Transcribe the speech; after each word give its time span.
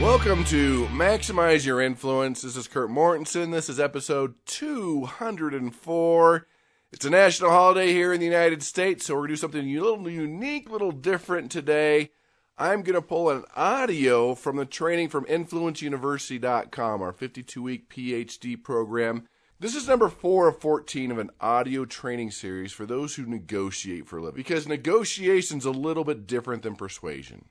Welcome 0.00 0.44
to 0.44 0.86
Maximize 0.92 1.66
Your 1.66 1.80
Influence. 1.80 2.42
This 2.42 2.56
is 2.56 2.68
Kurt 2.68 2.88
Mortensen. 2.88 3.50
This 3.50 3.68
is 3.68 3.80
episode 3.80 4.34
204. 4.46 6.46
It's 6.92 7.04
a 7.04 7.10
national 7.10 7.50
holiday 7.50 7.88
here 7.88 8.12
in 8.12 8.20
the 8.20 8.26
United 8.26 8.62
States, 8.62 9.04
so 9.04 9.14
we're 9.14 9.22
going 9.22 9.30
to 9.30 9.32
do 9.32 9.38
something 9.38 9.76
a 9.76 9.80
little 9.80 10.08
unique, 10.08 10.68
a 10.68 10.72
little 10.72 10.92
different 10.92 11.50
today. 11.50 12.12
I'm 12.56 12.82
going 12.82 12.94
to 12.94 13.02
pull 13.02 13.28
an 13.28 13.42
audio 13.56 14.36
from 14.36 14.54
the 14.54 14.64
training 14.64 15.08
from 15.08 15.24
InfluenceUniversity.com, 15.24 17.02
our 17.02 17.12
52 17.12 17.60
week 17.60 17.90
PhD 17.90 18.62
program. 18.62 19.26
This 19.58 19.74
is 19.74 19.88
number 19.88 20.08
four 20.08 20.46
of 20.46 20.60
14 20.60 21.10
of 21.10 21.18
an 21.18 21.30
audio 21.40 21.84
training 21.84 22.30
series 22.30 22.70
for 22.70 22.86
those 22.86 23.16
who 23.16 23.26
negotiate 23.26 24.06
for 24.06 24.18
a 24.18 24.22
living, 24.22 24.36
because 24.36 24.68
negotiation's 24.68 25.64
a 25.64 25.72
little 25.72 26.04
bit 26.04 26.28
different 26.28 26.62
than 26.62 26.76
persuasion. 26.76 27.46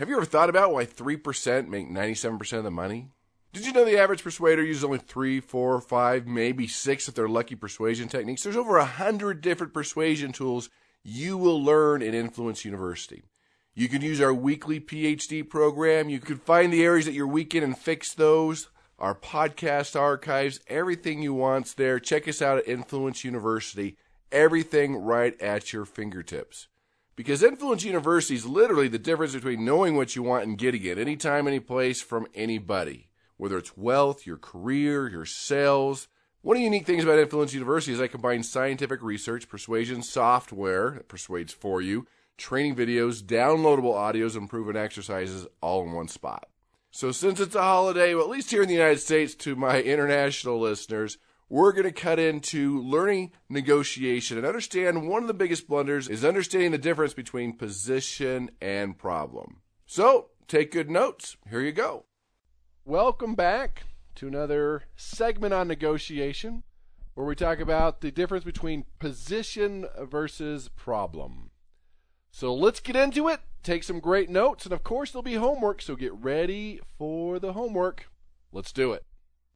Have 0.00 0.08
you 0.08 0.16
ever 0.16 0.24
thought 0.24 0.48
about 0.48 0.72
why 0.72 0.86
3% 0.86 1.68
make 1.68 1.90
97% 1.90 2.52
of 2.54 2.64
the 2.64 2.70
money? 2.70 3.10
Did 3.52 3.66
you 3.66 3.72
know 3.74 3.84
the 3.84 3.98
average 3.98 4.24
persuader 4.24 4.64
uses 4.64 4.82
only 4.82 4.96
three, 4.96 5.40
four, 5.40 5.78
five, 5.78 6.26
maybe 6.26 6.66
six 6.66 7.06
if 7.06 7.14
they're 7.14 7.28
lucky 7.28 7.54
persuasion 7.54 8.08
techniques? 8.08 8.42
There's 8.42 8.56
over 8.56 8.78
a 8.78 8.86
hundred 8.86 9.42
different 9.42 9.74
persuasion 9.74 10.32
tools 10.32 10.70
you 11.04 11.36
will 11.36 11.62
learn 11.62 12.00
in 12.00 12.14
Influence 12.14 12.64
University. 12.64 13.24
You 13.74 13.90
can 13.90 14.00
use 14.00 14.22
our 14.22 14.32
weekly 14.32 14.80
PhD 14.80 15.46
program. 15.46 16.08
You 16.08 16.18
can 16.18 16.38
find 16.38 16.72
the 16.72 16.82
areas 16.82 17.04
that 17.04 17.12
you're 17.12 17.26
weak 17.26 17.54
in 17.54 17.62
and 17.62 17.76
fix 17.76 18.14
those. 18.14 18.70
Our 18.98 19.14
podcast 19.14 20.00
archives, 20.00 20.60
everything 20.66 21.20
you 21.20 21.34
want's 21.34 21.74
there. 21.74 22.00
Check 22.00 22.26
us 22.26 22.40
out 22.40 22.56
at 22.56 22.66
Influence 22.66 23.22
University. 23.22 23.98
Everything 24.32 24.96
right 24.96 25.38
at 25.42 25.74
your 25.74 25.84
fingertips. 25.84 26.68
Because 27.20 27.42
Influence 27.42 27.84
University 27.84 28.34
is 28.34 28.46
literally 28.46 28.88
the 28.88 28.98
difference 28.98 29.34
between 29.34 29.62
knowing 29.62 29.94
what 29.94 30.16
you 30.16 30.22
want 30.22 30.44
and 30.44 30.56
getting 30.56 30.84
it 30.84 30.96
anytime, 30.96 31.46
any 31.46 31.60
place, 31.60 32.00
from 32.00 32.26
anybody. 32.34 33.10
Whether 33.36 33.58
it's 33.58 33.76
wealth, 33.76 34.26
your 34.26 34.38
career, 34.38 35.06
your 35.06 35.26
sales. 35.26 36.08
One 36.40 36.56
of 36.56 36.60
the 36.60 36.64
unique 36.64 36.86
things 36.86 37.04
about 37.04 37.18
Influence 37.18 37.52
University 37.52 37.92
is 37.92 38.00
I 38.00 38.06
combine 38.06 38.42
scientific 38.42 39.02
research, 39.02 39.50
persuasion 39.50 40.02
software 40.02 40.92
that 40.92 41.08
persuades 41.08 41.52
for 41.52 41.82
you, 41.82 42.06
training 42.38 42.74
videos, 42.74 43.22
downloadable 43.22 43.92
audios, 43.92 44.34
and 44.34 44.48
proven 44.48 44.74
exercises 44.74 45.46
all 45.60 45.82
in 45.84 45.92
one 45.92 46.08
spot. 46.08 46.48
So 46.90 47.12
since 47.12 47.38
it's 47.38 47.54
a 47.54 47.60
holiday, 47.60 48.14
well, 48.14 48.24
at 48.24 48.30
least 48.30 48.50
here 48.50 48.62
in 48.62 48.68
the 48.68 48.74
United 48.74 49.00
States, 49.00 49.34
to 49.34 49.54
my 49.54 49.82
international 49.82 50.58
listeners, 50.58 51.18
we're 51.50 51.72
going 51.72 51.82
to 51.84 51.92
cut 51.92 52.20
into 52.20 52.80
learning 52.80 53.32
negotiation 53.48 54.38
and 54.38 54.46
understand 54.46 55.08
one 55.08 55.22
of 55.22 55.26
the 55.26 55.34
biggest 55.34 55.66
blunders 55.66 56.08
is 56.08 56.24
understanding 56.24 56.70
the 56.70 56.78
difference 56.78 57.12
between 57.12 57.58
position 57.58 58.48
and 58.62 58.96
problem. 58.96 59.56
So, 59.84 60.28
take 60.46 60.70
good 60.70 60.88
notes. 60.88 61.36
Here 61.50 61.60
you 61.60 61.72
go. 61.72 62.04
Welcome 62.84 63.34
back 63.34 63.82
to 64.14 64.28
another 64.28 64.84
segment 64.94 65.52
on 65.52 65.66
negotiation 65.66 66.62
where 67.14 67.26
we 67.26 67.34
talk 67.34 67.58
about 67.58 68.00
the 68.00 68.12
difference 68.12 68.44
between 68.44 68.84
position 69.00 69.86
versus 69.98 70.68
problem. 70.68 71.50
So, 72.30 72.54
let's 72.54 72.78
get 72.78 72.94
into 72.94 73.26
it. 73.26 73.40
Take 73.64 73.82
some 73.82 73.98
great 73.98 74.30
notes, 74.30 74.66
and 74.66 74.72
of 74.72 74.84
course, 74.84 75.10
there'll 75.10 75.24
be 75.24 75.34
homework, 75.34 75.82
so 75.82 75.96
get 75.96 76.14
ready 76.14 76.80
for 76.96 77.40
the 77.40 77.54
homework. 77.54 78.08
Let's 78.52 78.70
do 78.70 78.92
it. 78.92 79.04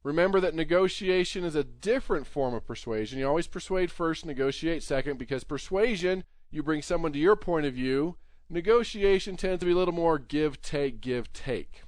Remember 0.05 0.39
that 0.39 0.55
negotiation 0.55 1.45
is 1.45 1.55
a 1.55 1.65
different 1.65 2.27
form 2.27 2.53
of 2.53 2.67
persuasion. 2.67 3.19
You 3.19 3.27
always 3.27 3.47
persuade 3.47 3.91
first, 3.91 4.27
negotiate 4.27 4.83
second, 4.83 5.19
because 5.19 5.45
persuasion, 5.45 6.25
you 6.51 6.63
bring 6.63 6.83
someone 6.83 7.13
to 7.15 7.19
your 7.19 7.37
point 7.37 7.65
of 7.65 7.73
view. 7.73 8.17
Negotiation 8.51 9.37
tends 9.37 9.61
to 9.61 9.67
be 9.67 9.73
a 9.73 9.77
little 9.77 9.95
more 9.95 10.19
give, 10.19 10.61
take, 10.61 11.01
give, 11.01 11.33
take. 11.33 11.83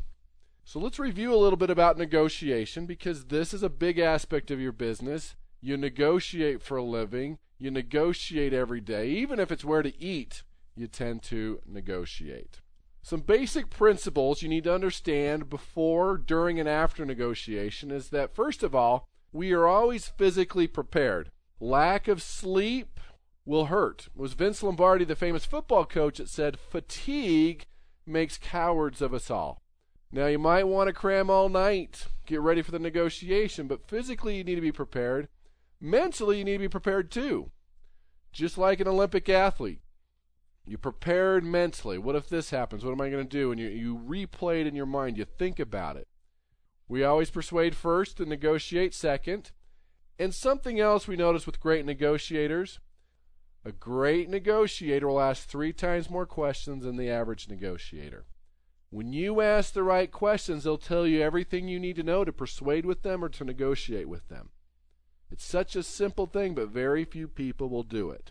So 0.64 0.80
let's 0.80 0.98
review 0.98 1.32
a 1.32 1.36
little 1.36 1.58
bit 1.58 1.68
about 1.68 1.98
negotiation 1.98 2.86
because 2.86 3.26
this 3.26 3.52
is 3.52 3.62
a 3.62 3.68
big 3.68 3.98
aspect 3.98 4.50
of 4.50 4.60
your 4.60 4.72
business. 4.72 5.36
You 5.60 5.76
negotiate 5.76 6.62
for 6.62 6.78
a 6.78 6.82
living, 6.82 7.38
you 7.58 7.70
negotiate 7.70 8.54
every 8.54 8.80
day. 8.80 9.10
Even 9.10 9.38
if 9.38 9.52
it's 9.52 9.64
where 9.64 9.82
to 9.82 10.02
eat, 10.02 10.42
you 10.74 10.86
tend 10.86 11.22
to 11.24 11.60
negotiate. 11.66 12.62
Some 13.06 13.20
basic 13.20 13.70
principles 13.70 14.42
you 14.42 14.48
need 14.48 14.64
to 14.64 14.74
understand 14.74 15.48
before, 15.48 16.18
during, 16.18 16.58
and 16.58 16.68
after 16.68 17.06
negotiation 17.06 17.92
is 17.92 18.08
that, 18.08 18.34
first 18.34 18.64
of 18.64 18.74
all, 18.74 19.06
we 19.30 19.52
are 19.52 19.68
always 19.68 20.08
physically 20.08 20.66
prepared. 20.66 21.30
Lack 21.60 22.08
of 22.08 22.20
sleep 22.20 22.98
will 23.44 23.66
hurt. 23.66 24.08
It 24.08 24.20
was 24.20 24.32
Vince 24.32 24.60
Lombardi, 24.60 25.04
the 25.04 25.14
famous 25.14 25.44
football 25.44 25.84
coach, 25.84 26.18
that 26.18 26.28
said, 26.28 26.58
Fatigue 26.58 27.66
makes 28.04 28.38
cowards 28.38 29.00
of 29.00 29.14
us 29.14 29.30
all. 29.30 29.62
Now, 30.10 30.26
you 30.26 30.40
might 30.40 30.66
want 30.66 30.88
to 30.88 30.92
cram 30.92 31.30
all 31.30 31.48
night, 31.48 32.08
get 32.26 32.40
ready 32.40 32.60
for 32.60 32.72
the 32.72 32.80
negotiation, 32.80 33.68
but 33.68 33.86
physically 33.86 34.38
you 34.38 34.42
need 34.42 34.56
to 34.56 34.60
be 34.60 34.72
prepared. 34.72 35.28
Mentally, 35.80 36.38
you 36.38 36.44
need 36.44 36.54
to 36.54 36.58
be 36.58 36.68
prepared 36.68 37.12
too. 37.12 37.52
Just 38.32 38.58
like 38.58 38.80
an 38.80 38.88
Olympic 38.88 39.28
athlete. 39.28 39.78
You 40.66 40.78
prepared 40.78 41.44
mentally. 41.44 41.96
What 41.96 42.16
if 42.16 42.28
this 42.28 42.50
happens? 42.50 42.84
What 42.84 42.92
am 42.92 43.00
I 43.00 43.10
going 43.10 43.26
to 43.26 43.38
do? 43.38 43.52
And 43.52 43.60
you, 43.60 43.68
you 43.68 43.96
replay 43.96 44.60
it 44.60 44.66
in 44.66 44.74
your 44.74 44.86
mind. 44.86 45.16
You 45.16 45.24
think 45.24 45.60
about 45.60 45.96
it. 45.96 46.08
We 46.88 47.04
always 47.04 47.30
persuade 47.30 47.76
first 47.76 48.18
and 48.20 48.28
negotiate 48.28 48.94
second. 48.94 49.52
And 50.18 50.34
something 50.34 50.80
else 50.80 51.06
we 51.06 51.16
notice 51.16 51.46
with 51.46 51.60
great 51.60 51.84
negotiators 51.84 52.80
a 53.66 53.72
great 53.72 54.30
negotiator 54.30 55.08
will 55.08 55.20
ask 55.20 55.48
three 55.48 55.72
times 55.72 56.08
more 56.08 56.24
questions 56.24 56.84
than 56.84 56.96
the 56.96 57.10
average 57.10 57.48
negotiator. 57.48 58.24
When 58.90 59.12
you 59.12 59.40
ask 59.40 59.72
the 59.72 59.82
right 59.82 60.08
questions, 60.08 60.62
they'll 60.62 60.78
tell 60.78 61.04
you 61.04 61.20
everything 61.20 61.66
you 61.66 61.80
need 61.80 61.96
to 61.96 62.04
know 62.04 62.24
to 62.24 62.32
persuade 62.32 62.86
with 62.86 63.02
them 63.02 63.24
or 63.24 63.28
to 63.30 63.44
negotiate 63.44 64.08
with 64.08 64.28
them. 64.28 64.50
It's 65.32 65.44
such 65.44 65.74
a 65.74 65.82
simple 65.82 66.26
thing, 66.26 66.54
but 66.54 66.68
very 66.68 67.04
few 67.04 67.26
people 67.26 67.68
will 67.68 67.82
do 67.82 68.12
it. 68.12 68.30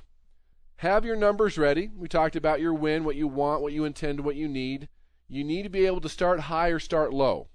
Have 0.77 1.05
your 1.05 1.15
numbers 1.15 1.57
ready. 1.57 1.89
We 1.95 2.07
talked 2.07 2.35
about 2.35 2.59
your 2.59 2.73
win, 2.73 3.05
what 3.05 3.15
you 3.15 3.27
want, 3.27 3.61
what 3.61 3.73
you 3.73 3.85
intend, 3.85 4.19
what 4.21 4.35
you 4.35 4.47
need. 4.47 4.89
You 5.27 5.43
need 5.43 5.63
to 5.63 5.69
be 5.69 5.85
able 5.85 6.01
to 6.01 6.09
start 6.09 6.41
high 6.41 6.69
or 6.69 6.79
start 6.79 7.13
low. 7.13 7.47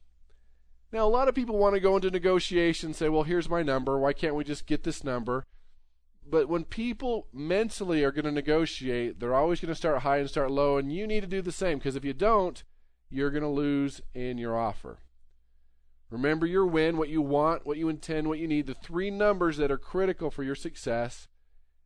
Now, 0.93 1.07
a 1.07 1.09
lot 1.09 1.29
of 1.29 1.35
people 1.35 1.57
want 1.57 1.75
to 1.75 1.81
go 1.81 1.97
into 1.97 2.11
negotiation 2.11 2.89
and 2.89 2.97
say, 2.97 3.09
well, 3.09 3.23
here's 3.23 3.49
my 3.49 3.63
number. 3.63 3.99
Why 3.99 4.13
can't 4.13 4.35
we 4.35 4.43
just 4.43 4.67
get 4.67 4.83
this 4.83 5.05
number? 5.05 5.47
But 6.29 6.49
when 6.49 6.65
people 6.65 7.29
mentally 7.33 8.03
are 8.05 8.11
going 8.11 8.25
to 8.25 8.33
negotiate, 8.33 9.21
they're 9.21 9.35
always 9.35 9.61
going 9.61 9.69
to 9.69 9.75
start 9.75 10.03
high 10.03 10.19
and 10.19 10.29
start 10.29 10.51
low, 10.51 10.79
and 10.79 10.93
you 10.93 11.07
need 11.07 11.21
to 11.21 11.27
do 11.27 11.43
the 11.43 11.53
same 11.53 11.79
because 11.79 11.97
if 11.97 12.05
you 12.05 12.13
don't, 12.13 12.65
you're 13.09 13.31
going 13.31 13.43
to 13.43 13.49
lose 13.49 14.01
in 14.15 14.39
your 14.39 14.57
offer. 14.57 14.99
Remember 16.11 16.47
your 16.47 16.67
win, 16.67 16.97
what 16.97 17.09
you 17.09 17.23
want, 17.23 17.67
what 17.67 17.79
you 17.79 17.89
intend, 17.89 18.27
what 18.27 18.39
you 18.39 18.49
need, 18.49 18.67
the 18.67 18.75
three 18.75 19.11
numbers 19.11 19.59
that 19.59 19.71
are 19.71 19.79
critical 19.79 20.31
for 20.31 20.43
your 20.43 20.57
success 20.57 21.29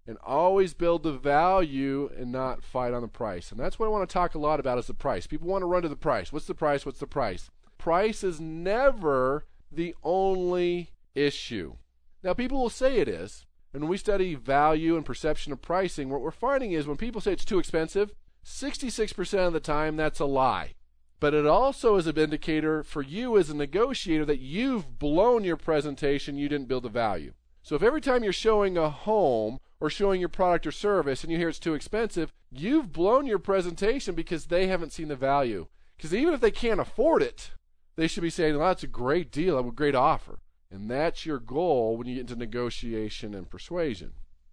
and 0.07 0.19
always 0.23 0.75
build 0.75 1.03
the 1.03 1.13
value 1.13 2.11
and 2.17 2.31
not 2.31 2.63
fight 2.63 2.93
on 2.93 3.03
the 3.03 3.09
price. 3.09 3.51
And 3.51 3.59
that's 3.59 3.79
what 3.79 3.87
I 3.87 3.91
want 3.91 4.09
to 4.09 4.13
talk 4.13 4.35
a 4.35 4.39
lot 4.39 4.61
about 4.61 4.79
is 4.79 4.87
the 4.87 4.95
price. 4.95 5.27
People 5.27 5.49
want 5.49 5.63
to 5.63 5.67
run 5.67 5.83
to 5.83 5.89
the 5.89 5.97
price. 5.97 6.33
What's 6.33 6.47
the 6.47 6.55
price? 6.55 6.85
What's 6.85 7.01
the 7.01 7.07
price? 7.07 7.51
Price 7.79 8.23
is 8.23 8.41
never 8.41 9.47
the 9.73 9.95
only 10.03 10.91
issue. 11.15 11.77
Now 12.23 12.35
people 12.35 12.61
will 12.61 12.71
say 12.71 12.99
it 12.99 13.09
is. 13.09 13.47
And 13.73 13.83
when 13.83 13.91
we 13.91 13.97
study 13.97 14.35
value 14.35 14.97
and 14.97 15.05
perception 15.05 15.53
of 15.53 15.61
pricing, 15.61 16.09
what 16.09 16.21
we're 16.21 16.31
finding 16.31 16.73
is 16.73 16.87
when 16.87 16.97
people 16.97 17.21
say 17.21 17.33
it's 17.33 17.45
too 17.45 17.59
expensive, 17.59 18.13
66% 18.45 19.47
of 19.47 19.53
the 19.53 19.61
time 19.61 19.97
that's 19.97 20.21
a 20.21 20.27
lie. 20.27 20.75
But 21.19 21.35
it 21.35 21.47
also 21.47 21.97
is 21.97 22.07
an 22.07 22.19
indicator 22.19 22.83
for 22.83 23.03
you 23.03 23.37
as 23.39 23.51
a 23.51 23.57
negotiator 23.57 24.25
that 24.27 24.41
you've 24.41 24.99
blown 24.99 25.43
your 25.43 25.57
presentation, 25.57 26.37
you 26.37 26.49
didn't 26.49 26.69
build 26.69 26.85
the 26.85 26.89
value. 26.89 27.33
So 27.63 27.75
if 27.75 27.83
every 27.83 28.01
time 28.01 28.23
you're 28.23 28.33
showing 28.33 28.77
a 28.77 28.91
home 28.91 29.59
or 29.85 29.91
showing 29.91 30.19
your 30.19 30.31
product 30.31 30.67
or 30.67 30.73
service 30.73 31.23
and 31.23 31.31
you 31.31 31.37
hear 31.37 31.51
it's 31.51 31.59
too 31.59 31.75
expensive, 31.75 32.33
you've 32.51 32.91
blown 32.91 33.27
your 33.27 33.39
presentation 33.39 34.15
because 34.15 34.47
they 34.47 34.67
haven't 34.67 34.93
seen 34.93 35.09
the 35.09 35.15
value. 35.15 35.67
Because 35.95 36.15
even 36.15 36.33
if 36.33 36.41
they 36.41 36.51
can't 36.51 36.81
afford 36.81 37.23
it, 37.23 37.51
they 37.95 38.07
should 38.07 38.23
be 38.23 38.31
saying, 38.31 38.57
well, 38.57 38.69
that's 38.69 38.83
a 38.83 38.87
great 38.87 39.31
deal, 39.31 39.59
a 39.59 39.71
great 39.71 39.95
offer. 39.95 40.39
And 40.71 40.91
that's 40.91 41.27
your 41.27 41.39
goal 41.39 41.99
when 41.99 42.07
you 42.07 42.15
get 42.15 42.23
into 42.23 42.37
negotiation 42.37 43.35
and 43.35 43.51
persuasion. 43.51 44.13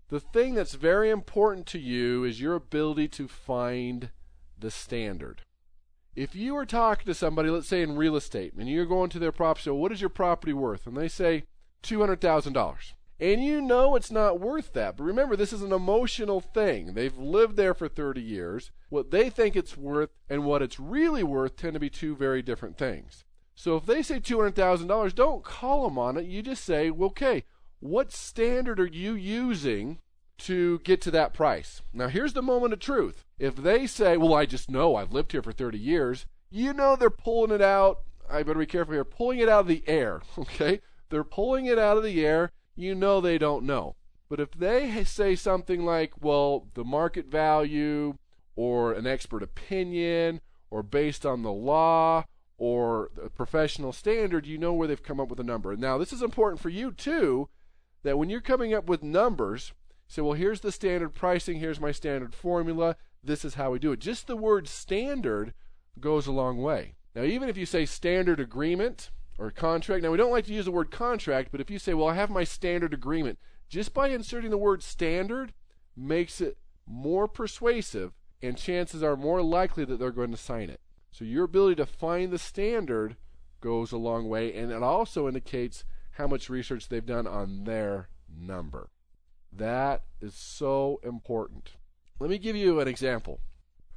The 0.10 0.20
thing 0.20 0.54
that's 0.54 0.74
very 0.74 1.10
important 1.10 1.66
to 1.68 1.80
you 1.80 2.26
is 2.26 2.42
your 2.42 2.56
ability 2.56 3.08
to 3.08 3.30
find 3.30 4.10
the 4.60 4.70
standard. 4.70 5.44
If 6.14 6.36
you 6.36 6.58
are 6.58 6.66
talking 6.66 7.06
to 7.06 7.14
somebody, 7.14 7.50
let's 7.50 7.70
say 7.70 7.82
in 7.82 7.96
real 7.96 8.18
estate, 8.18 8.52
and 8.58 8.68
you're 8.68 8.86
going 8.86 9.10
to 9.12 9.20
their 9.20 9.32
property, 9.32 9.64
so 9.64 9.76
what 9.76 9.94
is 9.94 10.02
your 10.02 10.10
property 10.10 10.52
worth? 10.52 10.86
And 10.86 10.98
they 10.98 11.08
say 11.08 11.46
$200,000. 11.84 12.94
And 13.22 13.44
you 13.44 13.62
know 13.62 13.96
it's 13.96 14.10
not 14.10 14.40
worth 14.40 14.74
that. 14.74 14.98
But 14.98 15.04
remember, 15.04 15.36
this 15.36 15.54
is 15.54 15.62
an 15.62 15.72
emotional 15.72 16.42
thing. 16.42 16.96
They've 16.96 17.16
lived 17.16 17.56
there 17.56 17.76
for 17.76 17.88
30 17.88 18.20
years. 18.20 18.72
What 18.90 19.12
they 19.12 19.30
think 19.30 19.56
it's 19.56 19.78
worth 19.78 20.10
and 20.28 20.44
what 20.44 20.64
it's 20.64 20.80
really 20.80 21.22
worth 21.22 21.56
tend 21.56 21.76
to 21.76 21.80
be 21.80 21.92
two 21.92 22.16
very 22.16 22.42
different 22.42 22.80
things. 22.80 23.24
So 23.54 23.76
if 23.76 23.86
they 23.86 24.02
say 24.02 24.20
$200,000, 24.20 25.14
don't 25.14 25.44
call 25.44 25.84
them 25.84 26.00
on 26.00 26.18
it. 26.18 26.26
You 26.26 26.42
just 26.42 26.64
say, 26.64 26.90
well, 26.90 27.10
okay, 27.10 27.44
what 27.80 28.12
standard 28.12 28.80
are 28.80 28.88
you 28.88 29.14
using 29.14 30.00
to 30.40 30.80
get 30.80 31.00
to 31.02 31.12
that 31.12 31.32
price? 31.32 31.84
Now, 31.94 32.08
here's 32.08 32.34
the 32.34 32.42
moment 32.42 32.74
of 32.74 32.80
truth. 32.80 33.24
If 33.38 33.56
they 33.56 33.86
say, 33.86 34.18
well, 34.18 34.34
I 34.34 34.48
just 34.48 34.68
know 34.68 34.96
I've 34.96 35.14
lived 35.14 35.32
here 35.34 35.44
for 35.44 35.52
30 35.52 35.78
years, 35.78 36.26
you 36.50 36.74
know 36.74 36.96
they're 36.96 37.12
pulling 37.12 37.52
it 37.52 37.62
out. 37.62 38.00
I 38.28 38.42
better 38.42 38.58
be 38.58 38.66
careful 38.66 38.96
here. 38.96 39.06
Pulling 39.06 39.38
it 39.38 39.50
out 39.50 39.62
of 39.62 39.68
the 39.68 39.84
air, 39.86 40.24
okay? 40.40 40.82
They're 41.12 41.24
pulling 41.24 41.68
it 41.68 41.78
out 41.78 41.98
of 41.98 42.04
the 42.04 42.26
air 42.26 42.52
you 42.76 42.96
know 42.96 43.22
they 43.22 43.38
don't 43.38 43.66
know. 43.66 43.96
But 44.30 44.40
if 44.40 44.52
they 44.52 45.04
say 45.04 45.36
something 45.36 45.84
like, 45.86 46.14
well, 46.22 46.68
the 46.74 46.86
market 46.86 47.28
value 47.28 48.16
or 48.56 48.94
an 48.94 49.06
expert 49.06 49.44
opinion 49.44 50.42
or 50.70 50.84
based 50.84 51.26
on 51.26 51.44
the 51.44 51.52
law 51.52 52.26
or 52.58 53.12
a 53.22 53.30
professional 53.30 53.92
standard, 53.92 54.46
you 54.46 54.58
know 54.58 54.72
where 54.72 54.88
they've 54.88 55.04
come 55.04 55.20
up 55.20 55.30
with 55.30 55.40
a 55.40 55.44
number. 55.44 55.76
Now, 55.76 55.98
this 55.98 56.14
is 56.14 56.22
important 56.22 56.62
for 56.62 56.70
you 56.70 56.92
too, 56.92 57.50
that 58.04 58.18
when 58.18 58.30
you're 58.30 58.40
coming 58.40 58.74
up 58.74 58.88
with 58.88 59.04
numbers, 59.04 59.74
say, 60.08 60.22
well, 60.22 60.34
here's 60.34 60.62
the 60.62 60.72
standard 60.72 61.14
pricing, 61.14 61.60
here's 61.60 61.80
my 61.80 61.92
standard 61.92 62.34
formula, 62.34 62.96
this 63.24 63.44
is 63.44 63.56
how 63.56 63.72
we 63.72 63.80
do 63.80 63.92
it. 63.92 64.00
Just 64.00 64.28
the 64.28 64.38
word 64.38 64.68
standard 64.68 65.54
goes 66.00 66.26
a 66.28 66.32
long 66.32 66.62
way. 66.62 66.96
Now, 67.16 67.24
even 67.24 67.50
if 67.50 67.58
you 67.58 67.66
say 67.66 67.86
standard 67.86 68.40
agreement, 68.40 69.12
or 69.42 69.50
contract. 69.50 70.04
Now, 70.04 70.12
we 70.12 70.18
don't 70.18 70.32
like 70.32 70.46
to 70.46 70.54
use 70.54 70.66
the 70.66 70.72
word 70.72 70.92
contract, 70.92 71.50
but 71.52 71.60
if 71.60 71.72
you 71.72 71.80
say, 71.80 71.96
well, 71.96 72.08
I 72.08 72.14
have 72.14 72.30
my 72.30 72.44
standard 72.44 72.94
agreement, 72.94 73.40
just 73.68 73.92
by 73.92 74.10
inserting 74.10 74.52
the 74.52 74.58
word 74.58 74.84
standard 74.84 75.54
makes 75.98 76.40
it 76.40 76.58
more 76.86 77.28
persuasive, 77.28 78.14
and 78.44 78.56
chances 78.56 79.02
are 79.02 79.18
more 79.18 79.42
likely 79.42 79.84
that 79.86 79.98
they're 79.98 80.12
going 80.12 80.32
to 80.32 80.38
sign 80.38 80.70
it. 80.70 80.80
So, 81.12 81.26
your 81.26 81.46
ability 81.46 81.76
to 81.78 81.88
find 81.88 82.32
the 82.32 82.38
standard 82.38 83.16
goes 83.62 83.92
a 83.92 83.98
long 83.98 84.30
way, 84.30 84.54
and 84.54 84.72
it 84.72 84.84
also 84.84 85.28
indicates 85.28 85.86
how 86.12 86.28
much 86.28 86.50
research 86.50 86.88
they've 86.88 87.04
done 87.04 87.26
on 87.26 87.64
their 87.64 88.10
number. 88.32 88.90
That 89.52 90.04
is 90.22 90.36
so 90.36 91.00
important. 91.04 91.72
Let 92.20 92.30
me 92.30 92.38
give 92.38 92.56
you 92.56 92.80
an 92.80 92.88
example. 92.88 93.40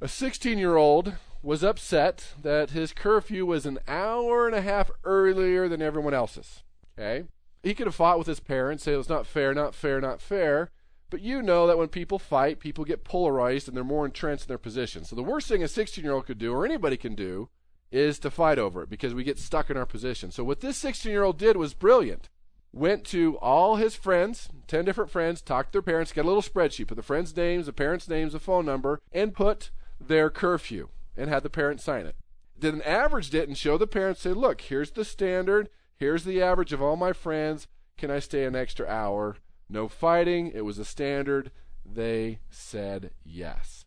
A 0.01 0.07
16 0.07 0.57
year 0.57 0.75
old 0.75 1.13
was 1.45 1.63
upset 1.63 2.33
that 2.41 2.71
his 2.71 2.91
curfew 2.91 3.45
was 3.45 3.67
an 3.67 3.77
hour 3.87 4.47
and 4.47 4.55
a 4.55 4.61
half 4.61 4.89
earlier 5.03 5.67
than 5.67 5.81
everyone 5.81 6.13
else's. 6.13 6.63
Okay? 6.97 7.27
He 7.61 7.75
could 7.75 7.85
have 7.85 7.95
fought 7.95 8.17
with 8.17 8.27
his 8.27 8.39
parents, 8.39 8.83
say 8.83 8.93
it's 8.93 9.07
not 9.07 9.27
fair, 9.27 9.53
not 9.53 9.75
fair, 9.75 10.01
not 10.01 10.21
fair. 10.21 10.71
But 11.11 11.21
you 11.21 11.43
know 11.43 11.67
that 11.67 11.77
when 11.77 11.87
people 11.89 12.17
fight, 12.17 12.59
people 12.59 12.83
get 12.83 13.03
polarized 13.03 13.67
and 13.67 13.77
they're 13.77 13.83
more 13.83 14.05
entrenched 14.05 14.45
in 14.45 14.47
their 14.47 14.57
position. 14.57 15.05
So 15.05 15.15
the 15.15 15.23
worst 15.23 15.47
thing 15.47 15.61
a 15.61 15.67
16 15.67 16.03
year 16.03 16.13
old 16.13 16.25
could 16.25 16.39
do, 16.39 16.51
or 16.51 16.65
anybody 16.65 16.97
can 16.97 17.13
do, 17.13 17.49
is 17.91 18.17
to 18.19 18.31
fight 18.31 18.57
over 18.57 18.81
it 18.81 18.89
because 18.89 19.13
we 19.13 19.23
get 19.23 19.37
stuck 19.37 19.69
in 19.69 19.77
our 19.77 19.85
position. 19.85 20.31
So 20.31 20.43
what 20.43 20.61
this 20.61 20.77
16 20.77 21.11
year 21.11 21.23
old 21.23 21.37
did 21.37 21.57
was 21.57 21.75
brilliant. 21.75 22.27
Went 22.73 23.05
to 23.05 23.37
all 23.37 23.75
his 23.75 23.95
friends, 23.95 24.49
10 24.67 24.83
different 24.83 25.11
friends, 25.11 25.43
talked 25.43 25.69
to 25.69 25.73
their 25.73 25.81
parents, 25.83 26.11
got 26.11 26.25
a 26.25 26.27
little 26.27 26.41
spreadsheet, 26.41 26.87
put 26.87 26.95
the 26.97 27.03
friends' 27.03 27.37
names, 27.37 27.67
the 27.67 27.73
parents' 27.73 28.09
names, 28.09 28.33
the 28.33 28.39
phone 28.39 28.65
number, 28.65 28.99
and 29.11 29.35
put 29.35 29.69
their 30.01 30.31
curfew 30.31 30.89
and 31.17 31.29
had 31.29 31.43
the 31.43 31.49
parents 31.49 31.83
sign 31.83 32.05
it. 32.05 32.15
Then 32.57 32.81
averaged 32.83 33.33
it 33.33 33.47
and 33.47 33.57
showed 33.57 33.79
the 33.79 33.87
parents, 33.87 34.21
say, 34.21 34.31
look, 34.31 34.61
here's 34.61 34.91
the 34.91 35.05
standard, 35.05 35.69
here's 35.97 36.23
the 36.23 36.41
average 36.41 36.73
of 36.73 36.81
all 36.81 36.95
my 36.95 37.13
friends. 37.13 37.67
Can 37.97 38.11
I 38.11 38.19
stay 38.19 38.45
an 38.45 38.55
extra 38.55 38.87
hour? 38.87 39.37
No 39.69 39.87
fighting. 39.87 40.51
It 40.53 40.61
was 40.61 40.77
a 40.77 40.85
standard. 40.85 41.51
They 41.85 42.39
said 42.49 43.11
yes. 43.23 43.85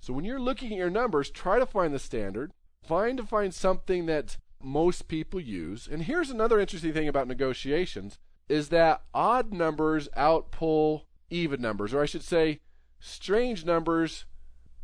So 0.00 0.12
when 0.12 0.24
you're 0.24 0.40
looking 0.40 0.72
at 0.72 0.78
your 0.78 0.90
numbers, 0.90 1.30
try 1.30 1.58
to 1.58 1.66
find 1.66 1.94
the 1.94 1.98
standard. 1.98 2.52
Find 2.82 3.18
to 3.18 3.24
find 3.24 3.54
something 3.54 4.06
that 4.06 4.36
most 4.60 5.08
people 5.08 5.40
use. 5.40 5.88
And 5.90 6.02
here's 6.02 6.30
another 6.30 6.58
interesting 6.58 6.92
thing 6.92 7.08
about 7.08 7.28
negotiations 7.28 8.18
is 8.48 8.68
that 8.68 9.02
odd 9.14 9.52
numbers 9.52 10.08
outpull 10.16 11.02
even 11.30 11.60
numbers, 11.60 11.94
or 11.94 12.02
I 12.02 12.06
should 12.06 12.24
say, 12.24 12.60
strange 12.98 13.64
numbers 13.64 14.24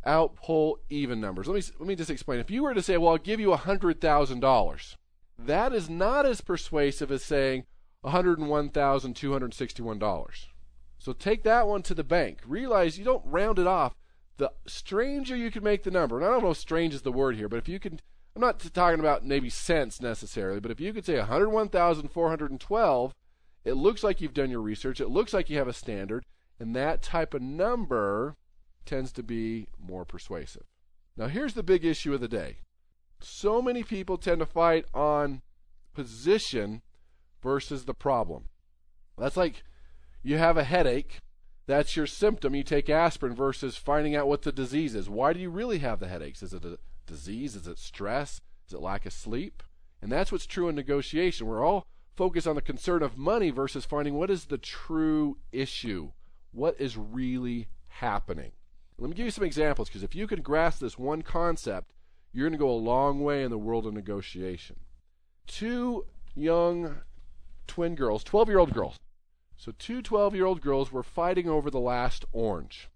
outpull 0.05 0.75
even 0.89 1.19
numbers. 1.19 1.47
Let 1.47 1.55
me 1.55 1.61
let 1.79 1.87
me 1.87 1.95
just 1.95 2.09
explain. 2.09 2.39
If 2.39 2.51
you 2.51 2.63
were 2.63 2.73
to 2.73 2.81
say, 2.81 2.97
"Well, 2.97 3.11
I'll 3.11 3.17
give 3.17 3.39
you 3.39 3.53
hundred 3.55 4.01
thousand 4.01 4.39
dollars," 4.39 4.97
that 5.37 5.73
is 5.73 5.89
not 5.89 6.25
as 6.25 6.41
persuasive 6.41 7.11
as 7.11 7.23
saying 7.23 7.65
one 8.01 8.11
hundred 8.13 8.39
and 8.39 8.49
one 8.49 8.69
thousand 8.69 9.15
two 9.15 9.31
hundred 9.33 9.53
sixty-one 9.53 9.99
dollars. 9.99 10.47
So 10.97 11.13
take 11.13 11.43
that 11.43 11.67
one 11.67 11.81
to 11.83 11.93
the 11.93 12.03
bank. 12.03 12.39
Realize 12.45 12.97
you 12.97 13.05
don't 13.05 13.25
round 13.25 13.59
it 13.59 13.67
off. 13.67 13.95
The 14.37 14.51
stranger 14.67 15.35
you 15.35 15.51
can 15.51 15.63
make 15.63 15.83
the 15.83 15.91
number, 15.91 16.17
and 16.17 16.25
I 16.25 16.29
don't 16.29 16.43
know 16.43 16.51
if 16.51 16.57
strange 16.57 16.93
is 16.93 17.01
the 17.01 17.11
word 17.11 17.35
here, 17.35 17.49
but 17.49 17.57
if 17.57 17.67
you 17.67 17.79
can, 17.79 17.99
I'm 18.35 18.41
not 18.41 18.59
talking 18.73 18.99
about 18.99 19.25
maybe 19.25 19.49
cents 19.49 20.01
necessarily, 20.01 20.61
but 20.61 20.71
if 20.71 20.79
you 20.79 20.93
could 20.93 21.05
say 21.05 21.17
101,412, 21.17 23.13
it 23.65 23.73
looks 23.73 24.01
like 24.01 24.21
you've 24.21 24.33
done 24.33 24.49
your 24.49 24.61
research. 24.61 25.01
It 25.01 25.09
looks 25.09 25.33
like 25.33 25.49
you 25.49 25.57
have 25.57 25.67
a 25.67 25.73
standard, 25.73 26.25
and 26.57 26.73
that 26.73 27.01
type 27.01 27.33
of 27.33 27.41
number 27.41 28.37
tends 28.89 29.11
to 29.13 29.23
be 29.23 29.67
more 29.79 30.03
persuasive. 30.03 30.63
Now, 31.15 31.27
here's 31.27 31.53
the 31.53 31.63
big 31.63 31.85
issue 31.85 32.13
of 32.13 32.21
the 32.21 32.27
day. 32.27 32.57
So 33.21 33.61
many 33.61 33.83
people 33.83 34.17
tend 34.17 34.39
to 34.39 34.45
fight 34.45 34.85
on 34.93 35.41
position 35.93 36.81
versus 37.41 37.85
the 37.85 37.93
problem. 37.93 38.45
That's 39.17 39.37
like 39.37 39.63
you 40.23 40.37
have 40.37 40.57
a 40.57 40.63
headache, 40.63 41.19
that's 41.67 41.95
your 41.95 42.07
symptom. 42.07 42.55
You 42.55 42.63
take 42.63 42.89
aspirin 42.89 43.35
versus 43.35 43.77
finding 43.77 44.15
out 44.15 44.27
what 44.27 44.41
the 44.41 44.51
disease 44.51 44.95
is. 44.95 45.07
Why 45.07 45.33
do 45.33 45.39
you 45.39 45.51
really 45.51 45.79
have 45.79 45.99
the 45.99 46.07
headaches? 46.07 46.41
Is 46.41 46.53
it 46.53 46.65
a 46.65 46.79
disease? 47.05 47.55
Is 47.55 47.67
it 47.67 47.77
stress? 47.77 48.41
Is 48.67 48.73
it 48.73 48.81
lack 48.81 49.05
of 49.05 49.13
sleep? 49.13 49.61
And 50.01 50.11
that's 50.11 50.31
what's 50.31 50.47
true 50.47 50.67
in 50.67 50.75
negotiation. 50.75 51.45
We're 51.45 51.63
all 51.63 51.85
focused 52.15 52.47
on 52.47 52.55
the 52.55 52.61
concern 52.61 53.03
of 53.03 53.17
money 53.17 53.51
versus 53.51 53.85
finding 53.85 54.15
what 54.15 54.31
is 54.31 54.45
the 54.45 54.57
true 54.57 55.37
issue. 55.51 56.11
What 56.51 56.75
is 56.79 56.97
really 56.97 57.67
happening? 57.87 58.53
Let 58.99 59.09
me 59.09 59.15
give 59.15 59.25
you 59.25 59.31
some 59.31 59.45
examples 59.45 59.87
because 59.87 60.03
if 60.03 60.13
you 60.13 60.27
can 60.27 60.41
grasp 60.41 60.79
this 60.79 60.99
one 60.99 61.21
concept, 61.21 61.93
you're 62.33 62.47
going 62.47 62.57
to 62.57 62.63
go 62.63 62.69
a 62.69 62.73
long 62.73 63.21
way 63.21 63.43
in 63.43 63.49
the 63.49 63.57
world 63.57 63.85
of 63.85 63.93
negotiation. 63.93 64.75
Two 65.47 66.05
young 66.35 66.97
twin 67.65 67.95
girls, 67.95 68.23
12 68.23 68.49
year 68.49 68.59
old 68.59 68.73
girls. 68.73 68.97
So, 69.55 69.73
two 69.77 70.01
12 70.01 70.35
year 70.35 70.45
old 70.45 70.61
girls 70.61 70.91
were 70.91 71.03
fighting 71.03 71.49
over 71.49 71.69
the 71.69 71.79
last 71.79 72.25
orange. 72.31 72.89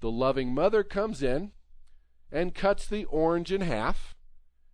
The 0.00 0.10
loving 0.10 0.54
mother 0.54 0.82
comes 0.82 1.22
in 1.22 1.52
and 2.30 2.54
cuts 2.54 2.86
the 2.86 3.04
orange 3.04 3.52
in 3.52 3.62
half 3.62 4.14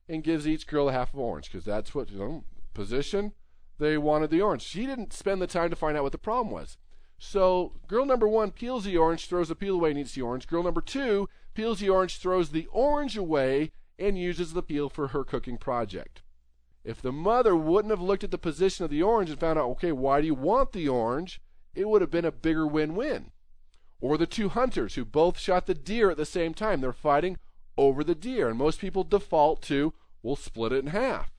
and 0.09 0.25
gives 0.25 0.47
each 0.47 0.67
girl 0.67 0.89
a 0.89 0.93
half 0.93 1.13
of 1.13 1.21
orange 1.21 1.51
because 1.51 1.65
that's 1.65 1.95
what, 1.95 2.11
you 2.11 2.19
know, 2.19 2.45
position, 2.75 3.33
they 3.79 3.99
wanted 3.99 4.31
the 4.31 4.41
orange. 4.41 4.63
She 4.63 4.87
didn't 4.87 5.13
spend 5.13 5.41
the 5.41 5.47
time 5.47 5.71
to 5.71 5.77
find 5.77 5.97
out 5.97 6.03
what 6.03 6.13
the 6.13 6.19
problem 6.19 6.53
was. 6.53 6.79
So 7.19 7.73
girl 7.89 8.07
number 8.07 8.29
one 8.29 8.53
peels 8.53 8.85
the 8.85 8.97
orange, 8.97 9.27
throws 9.27 9.49
the 9.49 9.57
peel 9.57 9.75
away, 9.75 9.91
and 9.91 9.99
eats 9.99 10.15
the 10.15 10.23
orange. 10.23 10.47
Girl 10.47 10.63
number 10.63 10.81
two 10.81 11.29
peels 11.55 11.81
the 11.81 11.89
orange, 11.89 12.19
throws 12.19 12.51
the 12.51 12.67
orange 12.67 13.17
away, 13.17 13.73
and 13.99 14.17
uses 14.17 14.53
the 14.53 14.63
peel 14.63 14.89
for 14.89 15.09
her 15.09 15.25
cooking 15.25 15.59
project. 15.59 16.23
If 16.85 17.03
the 17.03 17.13
mother 17.13 17.57
wouldn't 17.57 17.91
have 17.91 18.01
looked 18.01 18.25
at 18.25 18.31
the 18.31 18.39
position 18.39 18.85
of 18.85 18.91
the 18.91 19.03
orange 19.03 19.31
and 19.31 19.39
found 19.39 19.59
out, 19.59 19.69
okay, 19.71 19.93
why 19.93 20.21
do 20.21 20.27
you 20.27 20.35
want 20.35 20.73
the 20.73 20.89
orange? 20.89 21.41
It 21.75 21.89
would 21.89 22.01
have 22.01 22.11
been 22.11 22.25
a 22.25 22.33
bigger 22.33 22.67
win 22.67 22.95
win. 22.95 23.33
Or 24.01 24.17
the 24.17 24.27
two 24.27 24.49
hunters 24.49 24.95
who 24.95 25.05
both 25.05 25.39
shot 25.39 25.67
the 25.67 25.75
deer 25.75 26.11
at 26.11 26.17
the 26.17 26.25
same 26.25 26.55
time. 26.55 26.81
They're 26.81 26.93
fighting 26.93 27.37
over 27.77 28.05
the 28.05 28.15
deer. 28.15 28.49
And 28.49 28.57
most 28.57 28.81
people 28.81 29.03
default 29.03 29.61
to, 29.63 29.93
we'll 30.23 30.37
split 30.37 30.73
it 30.73 30.85
in 30.85 30.91
half. 30.93 31.33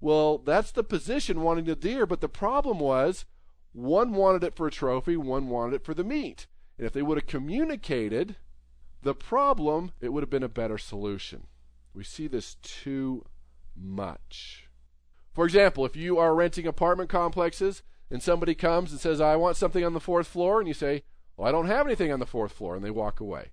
Well, 0.00 0.38
that's 0.38 0.72
the 0.72 0.84
position 0.84 1.42
wanting 1.42 1.64
the 1.64 1.76
deer, 1.76 2.06
but 2.06 2.20
the 2.20 2.28
problem 2.28 2.78
was 2.78 3.26
one 3.78 4.12
wanted 4.12 4.42
it 4.42 4.56
for 4.56 4.66
a 4.66 4.72
trophy, 4.72 5.16
one 5.16 5.48
wanted 5.48 5.76
it 5.76 5.84
for 5.84 5.94
the 5.94 6.04
meat. 6.04 6.46
And 6.76 6.86
if 6.86 6.92
they 6.92 7.02
would 7.02 7.16
have 7.16 7.26
communicated 7.26 8.36
the 9.02 9.14
problem, 9.14 9.92
it 10.00 10.12
would 10.12 10.22
have 10.22 10.30
been 10.30 10.42
a 10.42 10.48
better 10.48 10.78
solution. 10.78 11.46
We 11.94 12.04
see 12.04 12.26
this 12.26 12.56
too 12.56 13.24
much. 13.76 14.68
For 15.32 15.44
example, 15.44 15.86
if 15.86 15.94
you 15.94 16.18
are 16.18 16.34
renting 16.34 16.66
apartment 16.66 17.08
complexes 17.08 17.82
and 18.10 18.22
somebody 18.22 18.54
comes 18.54 18.90
and 18.90 19.00
says, 19.00 19.20
I 19.20 19.36
want 19.36 19.56
something 19.56 19.84
on 19.84 19.94
the 19.94 20.00
fourth 20.00 20.26
floor, 20.26 20.58
and 20.58 20.66
you 20.66 20.74
say, 20.74 21.04
Well, 21.36 21.48
I 21.48 21.52
don't 21.52 21.66
have 21.66 21.86
anything 21.86 22.10
on 22.10 22.18
the 22.18 22.26
fourth 22.26 22.52
floor, 22.52 22.74
and 22.74 22.84
they 22.84 22.90
walk 22.90 23.20
away. 23.20 23.52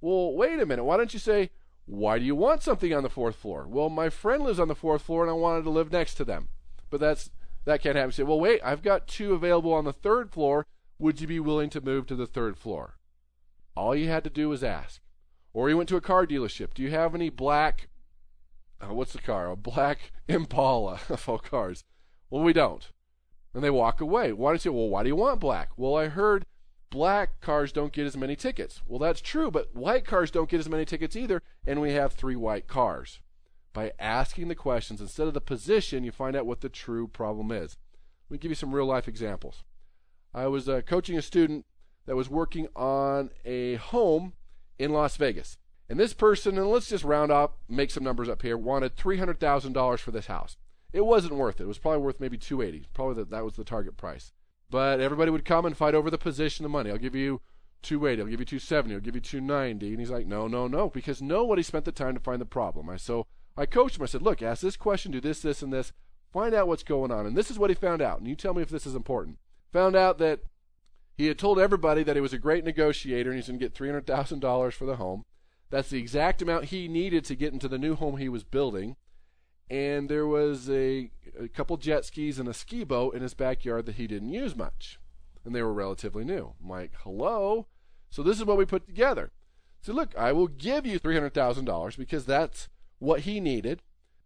Well, 0.00 0.34
wait 0.34 0.58
a 0.58 0.66
minute. 0.66 0.84
Why 0.84 0.96
don't 0.96 1.14
you 1.14 1.20
say, 1.20 1.50
Why 1.86 2.18
do 2.18 2.24
you 2.24 2.34
want 2.34 2.62
something 2.62 2.92
on 2.92 3.04
the 3.04 3.08
fourth 3.08 3.36
floor? 3.36 3.66
Well, 3.68 3.88
my 3.88 4.10
friend 4.10 4.42
lives 4.42 4.58
on 4.58 4.68
the 4.68 4.74
fourth 4.74 5.02
floor 5.02 5.22
and 5.22 5.30
I 5.30 5.34
wanted 5.34 5.62
to 5.64 5.70
live 5.70 5.92
next 5.92 6.14
to 6.14 6.24
them. 6.24 6.48
But 6.90 7.00
that's 7.00 7.30
that 7.64 7.82
can't 7.82 7.96
happen. 7.96 8.08
You 8.08 8.12
say, 8.12 8.22
well, 8.22 8.40
wait, 8.40 8.60
I've 8.64 8.82
got 8.82 9.06
two 9.06 9.34
available 9.34 9.72
on 9.72 9.84
the 9.84 9.92
third 9.92 10.30
floor. 10.30 10.66
Would 10.98 11.20
you 11.20 11.26
be 11.26 11.40
willing 11.40 11.70
to 11.70 11.80
move 11.80 12.06
to 12.06 12.16
the 12.16 12.26
third 12.26 12.56
floor? 12.56 12.98
All 13.76 13.94
you 13.94 14.08
had 14.08 14.24
to 14.24 14.30
do 14.30 14.48
was 14.48 14.62
ask. 14.62 15.00
Or 15.52 15.68
you 15.68 15.76
went 15.76 15.88
to 15.90 15.96
a 15.96 16.00
car 16.00 16.26
dealership. 16.26 16.74
Do 16.74 16.82
you 16.82 16.90
have 16.90 17.14
any 17.14 17.28
black 17.28 17.88
uh, 18.82 18.92
what's 18.92 19.12
the 19.12 19.18
car? 19.18 19.50
A 19.50 19.56
black 19.56 20.12
Impala 20.28 21.00
of 21.08 21.28
all 21.28 21.38
cars. 21.38 21.84
Well, 22.30 22.42
we 22.42 22.52
don't. 22.52 22.88
And 23.54 23.62
they 23.62 23.70
walk 23.70 24.00
away. 24.00 24.32
Why 24.32 24.50
don't 24.50 24.54
you 24.54 24.58
say, 24.58 24.70
well, 24.70 24.88
why 24.88 25.02
do 25.02 25.08
you 25.08 25.16
want 25.16 25.40
black? 25.40 25.70
Well, 25.76 25.96
I 25.96 26.08
heard 26.08 26.46
black 26.90 27.40
cars 27.40 27.72
don't 27.72 27.92
get 27.92 28.06
as 28.06 28.16
many 28.16 28.34
tickets. 28.34 28.80
Well, 28.86 28.98
that's 28.98 29.20
true, 29.20 29.50
but 29.50 29.74
white 29.74 30.06
cars 30.06 30.30
don't 30.30 30.48
get 30.48 30.60
as 30.60 30.68
many 30.68 30.84
tickets 30.84 31.16
either, 31.16 31.42
and 31.66 31.80
we 31.80 31.92
have 31.92 32.12
three 32.12 32.36
white 32.36 32.66
cars. 32.66 33.20
By 33.72 33.92
asking 33.98 34.48
the 34.48 34.54
questions 34.54 35.00
instead 35.00 35.26
of 35.26 35.34
the 35.34 35.40
position, 35.40 36.04
you 36.04 36.12
find 36.12 36.36
out 36.36 36.46
what 36.46 36.60
the 36.60 36.68
true 36.68 37.08
problem 37.08 37.50
is. 37.50 37.78
Let 38.28 38.34
me 38.34 38.38
give 38.38 38.50
you 38.50 38.56
some 38.56 38.74
real 38.74 38.86
life 38.86 39.08
examples. 39.08 39.64
I 40.34 40.46
was 40.46 40.68
uh, 40.68 40.82
coaching 40.82 41.16
a 41.16 41.22
student 41.22 41.66
that 42.06 42.16
was 42.16 42.28
working 42.28 42.68
on 42.74 43.30
a 43.44 43.76
home 43.76 44.34
in 44.78 44.92
Las 44.92 45.16
Vegas. 45.16 45.58
And 45.88 45.98
this 45.98 46.14
person, 46.14 46.56
and 46.56 46.68
let's 46.68 46.88
just 46.88 47.04
round 47.04 47.30
up, 47.30 47.58
make 47.68 47.90
some 47.90 48.04
numbers 48.04 48.28
up 48.28 48.42
here, 48.42 48.56
wanted 48.56 48.96
$300,000 48.96 49.98
for 49.98 50.10
this 50.10 50.26
house. 50.26 50.56
It 50.92 51.06
wasn't 51.06 51.34
worth 51.34 51.60
it. 51.60 51.64
It 51.64 51.68
was 51.68 51.78
probably 51.78 52.00
worth 52.00 52.20
maybe 52.20 52.38
280. 52.38 52.86
Probably 52.92 53.14
that, 53.16 53.30
that 53.30 53.44
was 53.44 53.54
the 53.54 53.64
target 53.64 53.96
price. 53.96 54.32
But 54.70 55.00
everybody 55.00 55.30
would 55.30 55.44
come 55.44 55.66
and 55.66 55.76
fight 55.76 55.94
over 55.94 56.10
the 56.10 56.18
position 56.18 56.64
of 56.64 56.70
money. 56.70 56.90
I'll 56.90 56.98
give 56.98 57.14
you 57.14 57.40
280. 57.82 58.22
I'll 58.22 58.28
give 58.28 58.40
you 58.40 58.46
270. 58.46 58.94
I'll 58.94 59.00
give 59.00 59.14
you 59.14 59.20
290. 59.20 59.88
And 59.90 60.00
he's 60.00 60.10
like, 60.10 60.26
no, 60.26 60.46
no, 60.46 60.66
no, 60.66 60.88
because 60.88 61.20
nobody 61.20 61.62
spent 61.62 61.84
the 61.84 61.92
time 61.92 62.14
to 62.14 62.20
find 62.20 62.40
the 62.40 62.46
problem. 62.46 62.88
I 62.88 62.96
so 62.96 63.26
I 63.56 63.66
coached 63.66 63.96
him. 63.96 64.02
I 64.02 64.06
said, 64.06 64.22
look, 64.22 64.42
ask 64.42 64.62
this 64.62 64.76
question, 64.76 65.12
do 65.12 65.20
this, 65.20 65.40
this, 65.40 65.62
and 65.62 65.72
this. 65.72 65.92
Find 66.32 66.54
out 66.54 66.68
what's 66.68 66.82
going 66.82 67.10
on. 67.10 67.26
And 67.26 67.36
this 67.36 67.50
is 67.50 67.58
what 67.58 67.70
he 67.70 67.74
found 67.74 68.00
out. 68.00 68.18
And 68.18 68.26
you 68.26 68.34
tell 68.34 68.54
me 68.54 68.62
if 68.62 68.70
this 68.70 68.86
is 68.86 68.94
important. 68.94 69.38
Found 69.72 69.94
out 69.94 70.18
that 70.18 70.40
he 71.16 71.26
had 71.26 71.38
told 71.38 71.58
everybody 71.58 72.02
that 72.02 72.16
he 72.16 72.22
was 72.22 72.32
a 72.32 72.38
great 72.38 72.64
negotiator 72.64 73.30
and 73.30 73.38
he's 73.38 73.48
going 73.48 73.58
to 73.58 73.64
get 73.64 73.74
$300,000 73.74 74.72
for 74.72 74.86
the 74.86 74.96
home. 74.96 75.24
That's 75.68 75.90
the 75.90 75.98
exact 75.98 76.40
amount 76.40 76.66
he 76.66 76.88
needed 76.88 77.24
to 77.26 77.34
get 77.34 77.52
into 77.52 77.68
the 77.68 77.78
new 77.78 77.94
home 77.94 78.16
he 78.16 78.28
was 78.28 78.44
building 78.44 78.96
and 79.72 80.10
there 80.10 80.26
was 80.26 80.68
a, 80.68 81.10
a 81.40 81.48
couple 81.48 81.78
jet 81.78 82.04
skis 82.04 82.38
and 82.38 82.46
a 82.46 82.52
ski 82.52 82.84
boat 82.84 83.14
in 83.14 83.22
his 83.22 83.32
backyard 83.32 83.86
that 83.86 83.94
he 83.94 84.06
didn't 84.06 84.28
use 84.28 84.54
much. 84.54 85.00
And 85.46 85.54
they 85.54 85.62
were 85.62 85.72
relatively 85.72 86.24
new. 86.24 86.52
I'm 86.62 86.68
like, 86.68 86.92
hello? 87.04 87.68
So 88.10 88.22
this 88.22 88.38
is 88.38 88.44
what 88.44 88.58
we 88.58 88.66
put 88.66 88.86
together. 88.86 89.32
So 89.80 89.94
look, 89.94 90.14
I 90.14 90.32
will 90.32 90.46
give 90.46 90.84
you 90.84 91.00
$300,000 91.00 91.96
because 91.96 92.26
that's 92.26 92.68
what 93.02 93.20
he 93.20 93.40
needed, 93.40 93.82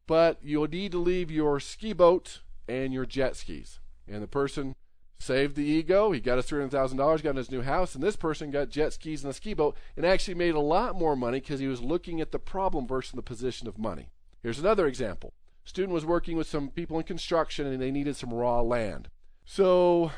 but 0.07 0.39
you'll 0.43 0.69
need 0.69 0.93
to 0.93 0.99
leave 0.99 1.31
your 1.31 1.59
ski 1.59 1.95
boat 1.95 2.41
and 2.69 2.93
your 2.93 3.07
jet 3.07 3.35
skis. 3.35 3.81
And 4.07 4.23
the 4.23 4.29
person 4.29 4.77
saved 5.19 5.57
the 5.57 5.65
ego. 5.65 6.13
He 6.13 6.21
got 6.21 6.37
his 6.37 6.45
$300,000, 6.45 7.23
got 7.23 7.37
his 7.37 7.51
new 7.51 7.63
house, 7.63 7.95
and 7.95 8.05
this 8.05 8.17
person 8.17 8.51
got 8.51 8.69
jet 8.69 8.93
skis 8.93 9.25
and 9.25 9.31
a 9.31 9.35
ski 9.35 9.55
boat 9.55 9.77
and 9.97 10.05
actually 10.05 10.35
made 10.35 10.55
a 10.55 10.61
lot 10.61 10.95
more 10.95 11.17
money 11.17 11.41
because 11.41 11.59
he 11.59 11.67
was 11.67 11.81
looking 11.81 12.21
at 12.21 12.33
the 12.33 12.39
problem 12.39 12.87
versus 12.87 13.13
the 13.13 13.23
position 13.23 13.67
of 13.67 13.79
money. 13.79 14.11
Here's 14.43 14.59
another 14.59 14.87
example. 14.87 15.33
Student 15.65 15.95
was 15.95 16.05
working 16.05 16.37
with 16.37 16.47
some 16.47 16.69
people 16.69 16.99
in 16.99 17.05
construction 17.05 17.67
and 17.67 17.81
they 17.81 17.91
needed 17.91 18.15
some 18.15 18.33
raw 18.33 18.61
land. 18.61 19.09
So 19.47 20.13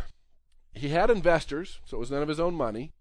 he 0.74 0.88
had 0.88 1.10
investors, 1.10 1.78
so 1.84 1.96
it 1.96 2.00
was 2.00 2.10
none 2.10 2.22
of 2.22 2.28
his 2.28 2.40
own 2.40 2.54
money. 2.54 2.92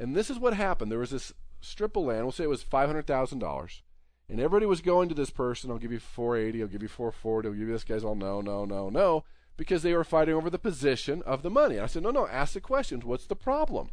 And 0.00 0.16
this 0.16 0.30
is 0.30 0.38
what 0.40 0.54
happened. 0.54 0.90
There 0.90 0.98
was 0.98 1.10
this 1.10 1.32
strip 1.60 1.96
of 1.96 2.04
land, 2.04 2.24
we'll 2.24 2.32
say 2.32 2.44
it 2.44 2.48
was 2.48 2.64
$500,000. 2.64 3.82
And 4.28 4.40
everybody 4.40 4.66
was 4.66 4.80
going 4.80 5.08
to 5.08 5.14
this 5.14 5.30
person, 5.30 5.70
I'll 5.70 5.78
give 5.78 5.92
you 5.92 6.00
480, 6.00 6.62
I'll 6.62 6.68
give 6.68 6.82
you 6.82 6.88
440, 6.88 7.48
I'll 7.48 7.54
give 7.54 7.68
you 7.68 7.72
this 7.72 7.84
guy's 7.84 8.02
all 8.02 8.16
no, 8.16 8.40
no, 8.40 8.64
no, 8.64 8.88
no, 8.88 9.24
because 9.56 9.82
they 9.82 9.94
were 9.94 10.04
fighting 10.04 10.34
over 10.34 10.50
the 10.50 10.58
position 10.58 11.22
of 11.22 11.42
the 11.42 11.50
money. 11.50 11.78
I 11.78 11.86
said, 11.86 12.02
no, 12.02 12.10
no, 12.10 12.26
ask 12.26 12.54
the 12.54 12.60
questions. 12.60 13.04
What's 13.04 13.26
the 13.26 13.36
problem? 13.36 13.90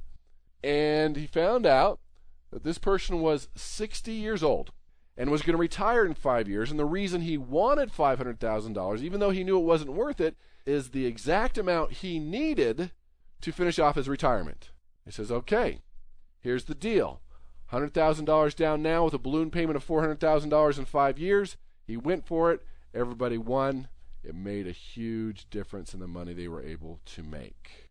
And 0.64 1.16
he 1.18 1.28
found 1.28 1.66
out 1.66 2.00
that 2.52 2.64
this 2.64 2.78
person 2.78 3.22
was 3.22 3.50
60 3.56 4.12
years 4.12 4.42
old 4.42 4.72
and 5.16 5.30
was 5.30 5.44
going 5.44 5.54
to 5.54 5.62
retire 5.62 6.06
in 6.06 6.16
five 6.16 6.48
years. 6.48 6.72
And 6.72 6.80
the 6.80 6.86
reason 6.86 7.22
he 7.22 7.38
wanted 7.38 7.94
$500,000, 7.94 9.02
even 9.02 9.20
though 9.20 9.30
he 9.30 9.44
knew 9.44 9.60
it 9.60 9.66
wasn't 9.66 9.94
worth 9.94 10.20
it, 10.20 10.36
is 10.66 10.90
the 10.90 11.06
exact 11.06 11.58
amount 11.58 11.94
he 11.94 12.20
needed 12.20 12.92
to 13.42 13.52
finish 13.52 13.78
off 13.78 13.96
his 13.96 14.10
retirement. 14.10 14.72
He 15.06 15.12
says, 15.12 15.32
okay, 15.32 15.82
here's 16.40 16.66
the 16.66 16.76
deal 16.76 17.22
$100,000 17.74 18.56
down 18.56 18.82
now 18.82 19.06
with 19.06 19.14
a 19.14 19.20
balloon 19.20 19.50
payment 19.50 19.76
of 19.76 19.86
$400,000 19.86 20.78
in 20.78 20.86
five 20.86 21.18
years. 21.18 21.58
He 21.86 21.98
went 21.98 22.26
for 22.26 22.52
it. 22.52 22.62
Everybody 22.94 23.38
won. 23.38 23.88
It 24.24 24.36
made 24.36 24.68
a 24.68 24.72
huge 24.72 25.50
difference 25.50 25.94
in 25.94 26.00
the 26.00 26.08
money 26.08 26.34
they 26.34 26.48
were 26.48 26.64
able 26.64 27.00
to 27.06 27.24
make. 27.24 27.90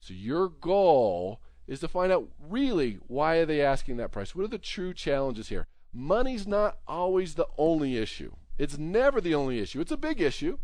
So 0.00 0.12
your 0.12 0.48
goal 0.48 1.40
is 1.66 1.80
to 1.80 1.88
find 1.88 2.12
out 2.12 2.28
really 2.38 2.98
why 3.06 3.36
are 3.36 3.46
they 3.46 3.62
asking 3.62 3.96
that 3.98 4.12
price? 4.12 4.34
What 4.34 4.44
are 4.44 4.48
the 4.48 4.58
true 4.58 4.92
challenges 4.92 5.48
here? 5.48 5.68
money's 5.92 6.46
not 6.46 6.78
always 6.86 7.34
the 7.34 7.48
only 7.58 7.96
issue. 7.96 8.32
It's 8.58 8.78
never 8.78 9.20
the 9.20 9.34
only 9.34 9.58
issue. 9.58 9.80
It's 9.80 9.92
a 9.92 9.96
big 9.96 10.20
issue. 10.20 10.58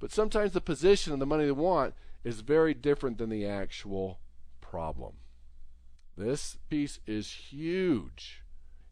But 0.00 0.12
sometimes 0.12 0.52
the 0.52 0.60
position 0.60 1.12
and 1.12 1.22
the 1.22 1.26
money 1.26 1.44
they 1.44 1.52
want 1.52 1.94
is 2.24 2.40
very 2.40 2.74
different 2.74 3.18
than 3.18 3.30
the 3.30 3.46
actual 3.46 4.18
problem. 4.60 5.14
This 6.16 6.58
piece 6.68 7.00
is 7.06 7.30
huge. 7.30 8.42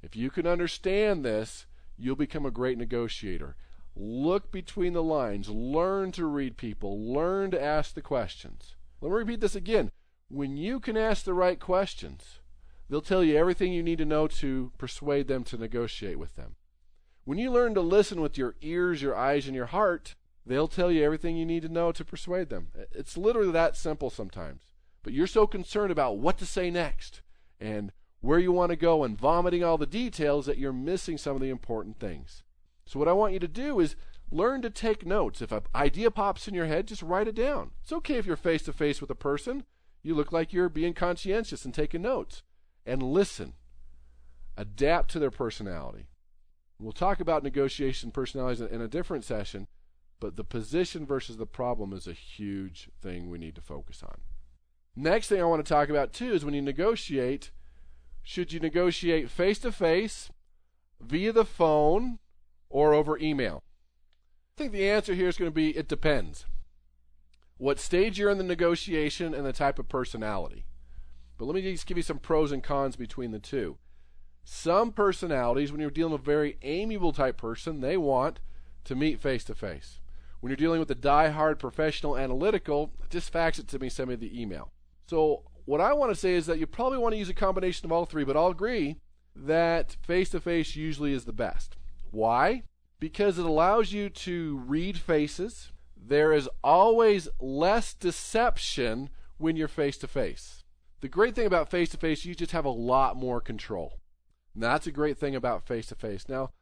If 0.03 0.17
you 0.17 0.31
can 0.31 0.47
understand 0.47 1.25
this, 1.25 1.67
you'll 1.97 2.17
become 2.17 2.45
a 2.45 2.51
great 2.51 2.79
negotiator. 2.79 3.57
Look 3.95 4.51
between 4.51 4.95
the 4.95 5.03
lines, 5.03 5.49
learn 5.49 6.13
to 6.13 6.25
read 6.27 6.57
people, 6.57 6.99
learn 6.99 7.51
to 7.53 7.63
ask 7.63 7.95
the 7.95 8.03
questions. 8.03 8.75
Let 9.01 9.11
me 9.11 9.17
repeat 9.17 9.41
this 9.41 9.55
again. 9.55 9.91
When 10.29 10.57
you 10.57 10.81
can 10.81 10.97
ask 10.97 11.25
the 11.25 11.35
right 11.35 11.61
questions, 11.61 12.41
They'll 12.93 13.01
tell 13.01 13.25
you 13.25 13.39
everything 13.39 13.73
you 13.73 13.83
need 13.83 13.97
to 13.99 14.05
know 14.05 14.29
to 14.29 14.71
persuade 14.77 15.27
them 15.27 15.45
to 15.45 15.57
negotiate 15.57 16.19
with 16.19 16.37
them. 16.37 16.57
When 17.25 17.39
you 17.39 17.51
learn 17.51 17.73
to 17.73 17.81
listen 17.81 18.21
with 18.21 18.37
your 18.37 18.55
ears, 18.61 19.01
your 19.01 19.17
eyes, 19.17 19.47
and 19.47 19.57
your 19.57 19.65
heart, 19.65 20.15
they'll 20.45 20.69
tell 20.69 20.93
you 20.93 21.03
everything 21.03 21.35
you 21.35 21.47
need 21.47 21.63
to 21.63 21.71
know 21.71 21.91
to 21.93 22.05
persuade 22.05 22.51
them. 22.51 22.69
It's 22.93 23.17
literally 23.17 23.51
that 23.53 23.79
simple 23.79 24.11
sometimes. 24.11 24.72
But 25.03 25.13
you're 25.13 25.27
so 25.27 25.47
concerned 25.47 25.91
about 25.91 26.19
what 26.19 26.39
to 26.39 26.47
say 26.47 26.71
next 26.71 27.23
and 27.61 27.93
where 28.21 28.39
you 28.39 28.53
want 28.53 28.71
to 28.71 28.77
go 28.77 29.03
and 29.03 29.19
vomiting 29.19 29.65
all 29.65 29.77
the 29.77 29.87
details 29.87 30.47
that 30.47 30.59
you're 30.59 30.73
missing 30.73 31.19
some 31.19 31.35
of 31.35 31.43
the 31.43 31.51
important 31.51 31.99
things. 31.99 32.43
So, 32.85 32.99
what 32.99 33.09
I 33.09 33.13
want 33.13 33.33
you 33.33 33.41
to 33.41 33.49
do 33.49 33.81
is 33.81 33.97
learn 34.31 34.63
to 34.63 34.71
take 34.71 35.05
notes. 35.05 35.43
If 35.43 35.53
an 35.53 35.63
idea 35.75 36.11
pops 36.11 36.47
in 36.47 36.55
your 36.55 36.67
head, 36.67 36.87
just 36.87 37.03
write 37.03 37.29
it 37.29 37.35
down. 37.35 37.73
It's 37.83 37.93
okay 37.93 38.17
if 38.17 38.27
you're 38.27 38.37
face 38.37 38.63
to 38.65 38.73
face 38.73 39.01
with 39.01 39.11
a 39.11 39.17
person. 39.17 39.65
You 40.03 40.15
look 40.15 40.33
like 40.33 40.53
you're 40.53 40.69
being 40.69 40.95
conscientious 40.95 41.65
and 41.65 41.75
taking 41.75 42.03
notes 42.03 42.43
and 42.87 43.03
listen. 43.03 43.55
Adapt 44.57 45.11
to 45.13 45.19
their 45.19 45.31
personality. 45.31 46.09
We'll 46.79 46.93
talk 46.93 47.21
about 47.21 47.45
negotiation 47.45 48.11
personalities 48.11 48.61
in 48.61 48.81
a 48.81 48.89
different 48.89 49.25
session, 49.25 49.69
but 50.19 50.37
the 50.37 50.45
position 50.45 51.07
versus 51.07 51.37
the 51.37 51.47
problem 51.47 51.93
is 51.93 52.07
a 52.07 52.13
huge 52.13 52.91
thing 53.01 53.31
we 53.31 53.39
need 53.39 53.55
to 53.55 53.61
focus 53.61 54.03
on. 54.03 54.17
Next 54.95 55.29
thing 55.29 55.41
I 55.41 55.45
want 55.45 55.65
to 55.65 55.69
talk 55.69 55.89
about 55.89 56.13
too 56.13 56.33
is 56.33 56.45
when 56.45 56.55
you 56.55 56.61
negotiate, 56.61 57.51
should 58.23 58.53
you 58.53 58.61
negotiate 58.61 59.31
face 59.31 59.59
to 59.61 59.73
face, 59.73 60.31
via 61.01 61.33
the 61.33 61.47
phone, 61.47 62.19
or 62.69 62.93
over 62.93 63.19
email? 63.19 63.63
I 64.55 64.63
think 64.63 64.73
the 64.73 64.89
answer 64.89 65.15
here 65.15 65.29
is 65.29 65.39
going 65.39 65.51
to 65.51 65.55
be 65.55 65.71
it 65.71 65.89
depends. 65.89 66.45
What 67.57 67.79
stage 67.79 68.19
you're 68.19 68.31
in 68.31 68.39
the 68.39 68.45
negotiation 68.45 69.33
and 69.33 69.47
the 69.47 69.53
type 69.53 69.79
of 69.79 69.89
personality. 69.89 70.67
But 71.39 71.47
let 71.47 71.55
me 71.55 71.63
just 71.63 71.87
give 71.87 71.97
you 71.97 72.03
some 72.03 72.19
pros 72.19 72.53
and 72.53 72.63
cons 72.63 72.97
between 72.97 73.31
the 73.31 73.39
two. 73.39 73.79
Some 74.45 74.93
personalities, 74.93 75.73
when 75.73 75.81
you're 75.81 75.91
dealing 75.91 76.13
with 76.13 76.21
a 76.21 76.25
very 76.25 76.59
amiable 76.63 77.13
type 77.13 77.37
person, 77.37 77.81
they 77.81 77.97
want 77.97 78.41
to 78.85 78.95
meet 78.95 79.21
face 79.21 79.45
to 79.45 79.55
face. 79.55 80.01
When 80.41 80.51
you're 80.51 80.57
dealing 80.57 80.81
with 80.81 80.91
a 80.91 80.97
die-hard 80.97 81.59
professional 81.59 82.19
analytical, 82.19 82.93
just 83.09 83.33
fax 83.33 83.59
it 83.59 83.69
to 83.69 83.79
me, 83.79 83.89
send 83.89 84.11
me 84.11 84.17
the 84.17 84.41
email. 84.41 84.73
So 85.13 85.43
what 85.67 85.83
I 85.83 85.93
want 85.93 86.11
to 86.11 86.19
say 86.19 86.33
is 86.33 86.47
that 86.47 86.59
you 86.59 86.67
probably 86.67 86.97
want 86.97 87.13
to 87.13 87.19
use 87.19 87.29
a 87.29 87.35
combination 87.35 87.85
of 87.85 87.93
all 87.93 88.07
three, 88.07 88.25
but 88.25 88.35
I'll 88.35 88.47
agree 88.47 88.97
that 89.37 89.95
face 90.01 90.31
to 90.31 90.41
face 90.41 90.75
usually 90.75 91.13
is 91.13 91.27
the 91.27 91.35
best. 91.35 91.77
Why? 92.11 92.63
Because 92.99 93.39
it 93.39 93.45
allows 93.45 93.93
you 93.93 94.09
to 94.09 94.63
read 94.67 94.97
faces. 94.97 95.71
There 95.95 96.33
is 96.33 96.49
always 96.65 97.29
less 97.39 97.93
deception 97.93 99.11
when 99.37 99.55
you're 99.55 99.69
face 99.69 99.99
to 99.99 100.09
face. 100.09 100.65
The 101.03 101.09
great 101.09 101.35
thing 101.35 101.47
about 101.47 101.71
face 101.71 101.91
to 101.91 101.99
face, 101.99 102.25
you 102.25 102.35
just 102.35 102.53
have 102.53 102.65
a 102.65 102.71
lot 102.71 103.15
more 103.15 103.43
control. 103.43 103.99
And 104.55 104.63
that's 104.63 104.87
a 104.87 104.93
great 104.93 105.19
thing 105.19 105.35
about 105.37 105.67
face 105.67 105.89
to 105.89 105.95
face. 105.95 106.27
Now, 106.27 106.53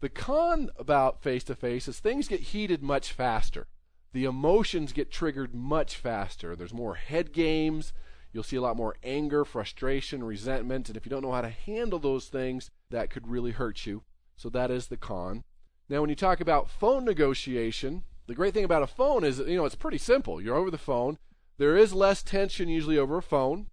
the 0.00 0.08
con 0.08 0.70
about 0.78 1.22
face 1.22 1.44
to 1.44 1.54
face 1.54 1.86
is 1.86 2.00
things 2.00 2.26
get 2.26 2.40
heated 2.40 2.82
much 2.82 3.12
faster. 3.12 3.66
The 4.12 4.24
emotions 4.24 4.92
get 4.92 5.10
triggered 5.10 5.54
much 5.54 5.96
faster. 5.96 6.56
There's 6.56 6.72
more 6.72 6.94
head 6.94 7.32
games. 7.32 7.92
You'll 8.32 8.42
see 8.42 8.56
a 8.56 8.60
lot 8.60 8.76
more 8.76 8.96
anger, 9.02 9.44
frustration, 9.44 10.24
resentment. 10.24 10.88
And 10.88 10.96
if 10.96 11.04
you 11.06 11.10
don't 11.10 11.22
know 11.22 11.32
how 11.32 11.42
to 11.42 11.48
handle 11.48 11.98
those 11.98 12.28
things, 12.28 12.70
that 12.90 13.10
could 13.10 13.28
really 13.28 13.52
hurt 13.52 13.86
you. 13.86 14.02
So 14.36 14.48
that 14.50 14.70
is 14.70 14.86
the 14.86 14.96
con. 14.96 15.44
Now, 15.88 16.00
when 16.00 16.10
you 16.10 16.16
talk 16.16 16.40
about 16.40 16.70
phone 16.70 17.04
negotiation, 17.04 18.04
the 18.26 18.34
great 18.34 18.54
thing 18.54 18.64
about 18.64 18.82
a 18.82 18.86
phone 18.86 19.24
is, 19.24 19.38
you 19.38 19.56
know, 19.56 19.64
it's 19.64 19.74
pretty 19.74 19.98
simple. 19.98 20.40
You're 20.40 20.56
over 20.56 20.70
the 20.70 20.78
phone. 20.78 21.18
There 21.56 21.76
is 21.76 21.92
less 21.92 22.22
tension 22.22 22.68
usually 22.68 22.98
over 22.98 23.18
a 23.18 23.22
phone 23.22 23.68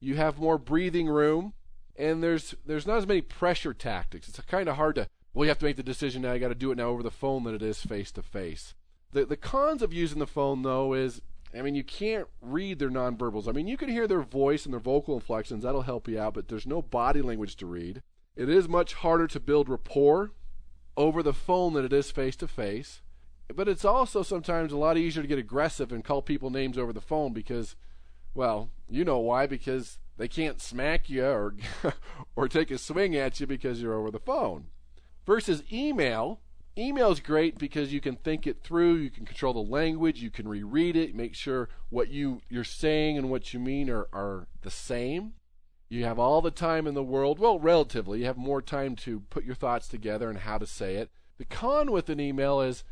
you 0.00 0.16
have 0.16 0.38
more 0.38 0.58
breathing 0.58 1.08
room, 1.08 1.54
and 1.96 2.22
there's 2.22 2.54
there's 2.64 2.86
not 2.86 2.98
as 2.98 3.06
many 3.06 3.20
pressure 3.20 3.74
tactics. 3.74 4.28
It's 4.28 4.40
kind 4.42 4.68
of 4.68 4.76
hard 4.76 4.96
to 4.96 5.08
well, 5.34 5.44
you 5.44 5.50
have 5.50 5.58
to 5.58 5.64
make 5.64 5.76
the 5.76 5.82
decision 5.82 6.22
now. 6.22 6.32
You 6.32 6.40
got 6.40 6.48
to 6.48 6.54
do 6.54 6.70
it 6.70 6.78
now 6.78 6.88
over 6.88 7.02
the 7.02 7.10
phone 7.10 7.44
than 7.44 7.54
it 7.54 7.62
is 7.62 7.80
face 7.82 8.10
to 8.12 8.22
face. 8.22 8.74
The 9.16 9.24
the 9.24 9.36
cons 9.38 9.80
of 9.80 9.94
using 9.94 10.18
the 10.18 10.26
phone 10.26 10.60
though 10.60 10.92
is, 10.92 11.22
I 11.56 11.62
mean, 11.62 11.74
you 11.74 11.82
can't 11.82 12.28
read 12.42 12.78
their 12.78 12.90
nonverbals. 12.90 13.48
I 13.48 13.52
mean, 13.52 13.66
you 13.66 13.78
can 13.78 13.88
hear 13.88 14.06
their 14.06 14.20
voice 14.20 14.66
and 14.66 14.74
their 14.74 14.78
vocal 14.78 15.14
inflections. 15.14 15.62
That'll 15.62 15.80
help 15.80 16.06
you 16.06 16.20
out, 16.20 16.34
but 16.34 16.48
there's 16.48 16.66
no 16.66 16.82
body 16.82 17.22
language 17.22 17.56
to 17.56 17.66
read. 17.66 18.02
It 18.36 18.50
is 18.50 18.68
much 18.68 18.92
harder 18.92 19.26
to 19.28 19.40
build 19.40 19.70
rapport 19.70 20.32
over 20.98 21.22
the 21.22 21.32
phone 21.32 21.72
than 21.72 21.86
it 21.86 21.94
is 21.94 22.10
face 22.10 22.36
to 22.36 22.46
face. 22.46 23.00
But 23.54 23.68
it's 23.68 23.86
also 23.86 24.22
sometimes 24.22 24.70
a 24.70 24.76
lot 24.76 24.98
easier 24.98 25.22
to 25.22 25.28
get 25.28 25.38
aggressive 25.38 25.92
and 25.92 26.04
call 26.04 26.20
people 26.20 26.50
names 26.50 26.76
over 26.76 26.92
the 26.92 27.00
phone 27.00 27.32
because, 27.32 27.74
well, 28.34 28.68
you 28.86 29.02
know 29.02 29.20
why? 29.20 29.46
Because 29.46 29.98
they 30.18 30.28
can't 30.28 30.60
smack 30.60 31.08
you 31.08 31.24
or 31.24 31.54
or 32.36 32.48
take 32.48 32.70
a 32.70 32.76
swing 32.76 33.16
at 33.16 33.40
you 33.40 33.46
because 33.46 33.80
you're 33.80 33.98
over 33.98 34.10
the 34.10 34.20
phone. 34.20 34.66
Versus 35.24 35.62
email, 35.72 36.40
email 36.78 37.10
is 37.10 37.20
great 37.20 37.58
because 37.58 37.92
you 37.92 38.00
can 38.00 38.16
think 38.16 38.46
it 38.46 38.62
through, 38.62 38.94
you 38.96 39.10
can 39.10 39.24
control 39.24 39.52
the 39.52 39.70
language, 39.70 40.22
you 40.22 40.30
can 40.30 40.46
reread 40.48 40.96
it, 40.96 41.14
make 41.14 41.34
sure 41.34 41.68
what 41.88 42.08
you 42.08 42.42
you're 42.48 42.64
saying 42.64 43.16
and 43.16 43.30
what 43.30 43.54
you 43.54 43.60
mean 43.60 43.88
are 43.90 44.08
are 44.12 44.46
the 44.62 44.70
same. 44.70 45.34
You 45.88 46.04
have 46.04 46.18
all 46.18 46.42
the 46.42 46.50
time 46.50 46.86
in 46.86 46.94
the 46.94 47.02
world, 47.02 47.38
well, 47.38 47.60
relatively, 47.60 48.20
you 48.20 48.24
have 48.26 48.36
more 48.36 48.60
time 48.60 48.96
to 48.96 49.20
put 49.30 49.44
your 49.44 49.54
thoughts 49.54 49.86
together 49.86 50.28
and 50.28 50.40
how 50.40 50.58
to 50.58 50.66
say 50.66 50.96
it. 50.96 51.10
The 51.38 51.44
con 51.44 51.92
with 51.92 52.08
an 52.08 52.18
email 52.18 52.60
is 52.60 52.82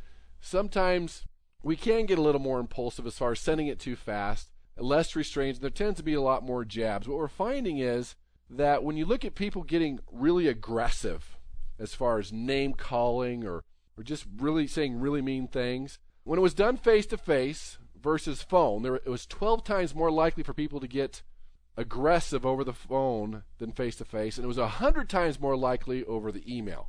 sometimes 0.41 1.25
we 1.63 1.77
can 1.77 2.07
get 2.07 2.19
a 2.19 2.23
little 2.23 2.41
more 2.41 2.61
impulsive 2.61 3.07
as 3.07 3.19
far 3.19 3.33
as 3.33 3.41
sending 3.41 3.67
it 3.67 3.81
too 3.81 3.97
fast, 3.97 4.51
less 4.77 5.17
restrained, 5.17 5.57
and 5.57 5.63
there 5.63 5.71
tends 5.71 5.97
to 5.97 6.05
be 6.05 6.15
a 6.15 6.21
lot 6.21 6.45
more 6.45 6.65
jabs. 6.65 7.09
What 7.09 7.19
we're 7.19 7.29
finding 7.29 7.79
is 7.79 8.15
that 8.51 8.85
when 8.85 8.97
you 8.97 9.07
look 9.07 9.25
at 9.25 9.35
people 9.35 9.63
getting 9.63 9.99
really 10.13 10.47
aggressive 10.47 11.39
as 11.79 11.95
far 11.95 12.19
as 12.19 12.33
name 12.33 12.75
calling 12.75 13.45
or, 13.45 13.65
or 13.97 14.03
just 14.03 14.27
really 14.39 14.67
saying 14.67 15.01
really 15.01 15.23
mean 15.23 15.49
things, 15.49 15.99
when 16.25 16.39
it 16.39 16.43
was 16.43 16.55
done 16.55 16.77
face 16.77 17.07
to 17.07 17.17
face 17.17 17.79
versus 18.01 18.43
phone, 18.43 18.83
there, 18.83 18.97
it 18.97 19.09
was 19.09 19.27
12 19.27 19.65
times 19.65 19.95
more 19.95 20.11
likely 20.11 20.43
for 20.43 20.55
people 20.55 20.81
to 20.81 20.89
get 20.89 21.23
aggressive 21.77 22.47
over 22.47 22.65
the 22.65 22.73
phone 22.73 23.43
than 23.59 23.73
face 23.73 23.97
to 23.97 24.05
face, 24.05 24.37
and 24.37 24.45
it 24.45 24.49
was 24.49 24.59
a 24.59 24.69
hundred 24.69 25.09
times 25.09 25.41
more 25.41 25.57
likely 25.57 26.05
over 26.05 26.31
the 26.31 26.45
email 26.57 26.89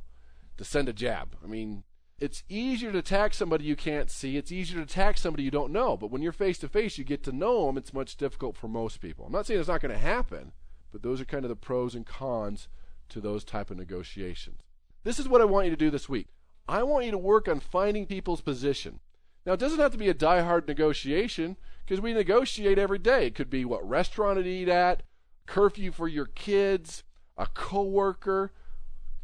to 0.56 0.64
send 0.64 0.88
a 0.88 0.92
jab. 0.92 1.36
I 1.42 1.46
mean, 1.46 1.84
it's 2.18 2.44
easier 2.48 2.92
to 2.92 2.98
attack 2.98 3.34
somebody 3.34 3.64
you 3.64 3.76
can't 3.76 4.10
see. 4.10 4.36
It's 4.36 4.52
easier 4.52 4.78
to 4.78 4.84
attack 4.84 5.18
somebody 5.18 5.42
you 5.42 5.50
don't 5.50 5.72
know. 5.72 5.96
But 5.96 6.10
when 6.10 6.22
you're 6.22 6.32
face 6.32 6.58
to 6.58 6.68
face, 6.68 6.96
you 6.96 7.04
get 7.04 7.22
to 7.24 7.32
know 7.32 7.66
them. 7.66 7.76
It's 7.76 7.92
much 7.92 8.16
difficult 8.16 8.56
for 8.56 8.68
most 8.68 9.00
people. 9.00 9.26
I'm 9.26 9.32
not 9.32 9.46
saying 9.46 9.60
it's 9.60 9.68
not 9.68 9.82
going 9.82 9.94
to 9.94 10.00
happen, 10.00 10.52
but 10.92 11.02
those 11.02 11.20
are 11.20 11.26
kind 11.26 11.44
of 11.44 11.50
the 11.50 11.56
pros 11.56 11.94
and 11.94 12.06
cons 12.06 12.68
to 13.10 13.20
those 13.20 13.44
type 13.44 13.70
of 13.70 13.76
negotiations. 13.76 14.62
This 15.04 15.18
is 15.18 15.28
what 15.28 15.40
I 15.40 15.44
want 15.44 15.66
you 15.66 15.70
to 15.70 15.76
do 15.76 15.90
this 15.90 16.08
week. 16.08 16.28
I 16.68 16.82
want 16.82 17.04
you 17.04 17.10
to 17.12 17.18
work 17.18 17.48
on 17.48 17.60
finding 17.60 18.06
people's 18.06 18.40
position. 18.40 19.00
Now, 19.44 19.52
it 19.52 19.60
doesn't 19.60 19.78
have 19.78 19.92
to 19.92 19.98
be 19.98 20.08
a 20.08 20.14
die-hard 20.14 20.66
negotiation 20.66 21.56
because 21.84 22.00
we 22.00 22.12
negotiate 22.12 22.78
every 22.78 22.98
day. 22.98 23.26
It 23.26 23.34
could 23.36 23.48
be 23.48 23.64
what 23.64 23.88
restaurant 23.88 24.38
to 24.42 24.48
eat 24.48 24.68
at, 24.68 25.04
curfew 25.46 25.92
for 25.92 26.08
your 26.08 26.26
kids, 26.26 27.04
a 27.36 27.46
coworker. 27.46 28.52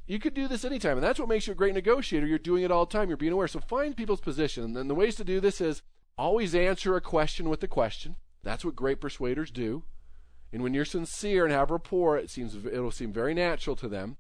You 0.07 0.21
could 0.21 0.35
do 0.35 0.47
this 0.47 0.65
anytime, 0.65 0.97
and 0.97 1.03
that's 1.03 1.19
what 1.19 1.29
makes 1.29 1.47
you 1.47 1.53
a 1.53 1.57
great 1.57 1.75
negotiator. 1.75 2.27
You're 2.27 2.39
doing 2.39 2.63
it 2.63 2.71
all 2.71 2.87
the 2.87 2.93
time. 2.93 3.09
You're 3.09 3.17
being 3.17 3.33
aware. 3.33 3.49
So 3.49 3.59
find 3.61 3.97
people's 3.97 4.21
position, 4.21 4.77
and 4.77 4.89
the 4.89 4.95
ways 4.95 5.17
to 5.17 5.25
do 5.25 5.41
this 5.41 5.61
is 5.61 5.83
always 6.17 6.55
answer 6.55 6.95
a 6.95 7.01
question 7.01 7.49
with 7.49 7.63
a 7.65 7.69
question. 7.69 8.17
That's 8.45 8.65
what 8.65 8.77
great 8.77 9.01
persuaders 9.01 9.51
do. 9.51 9.85
And 10.53 10.63
when 10.63 10.75
you're 10.75 10.85
sincere 10.85 11.45
and 11.45 11.53
have 11.53 11.71
rapport, 11.71 12.19
it 12.19 12.31
seems 12.31 12.55
it'll 12.55 12.91
seem 12.91 13.13
very 13.13 13.35
natural 13.35 13.75
to 13.77 13.89
them. 13.89 14.19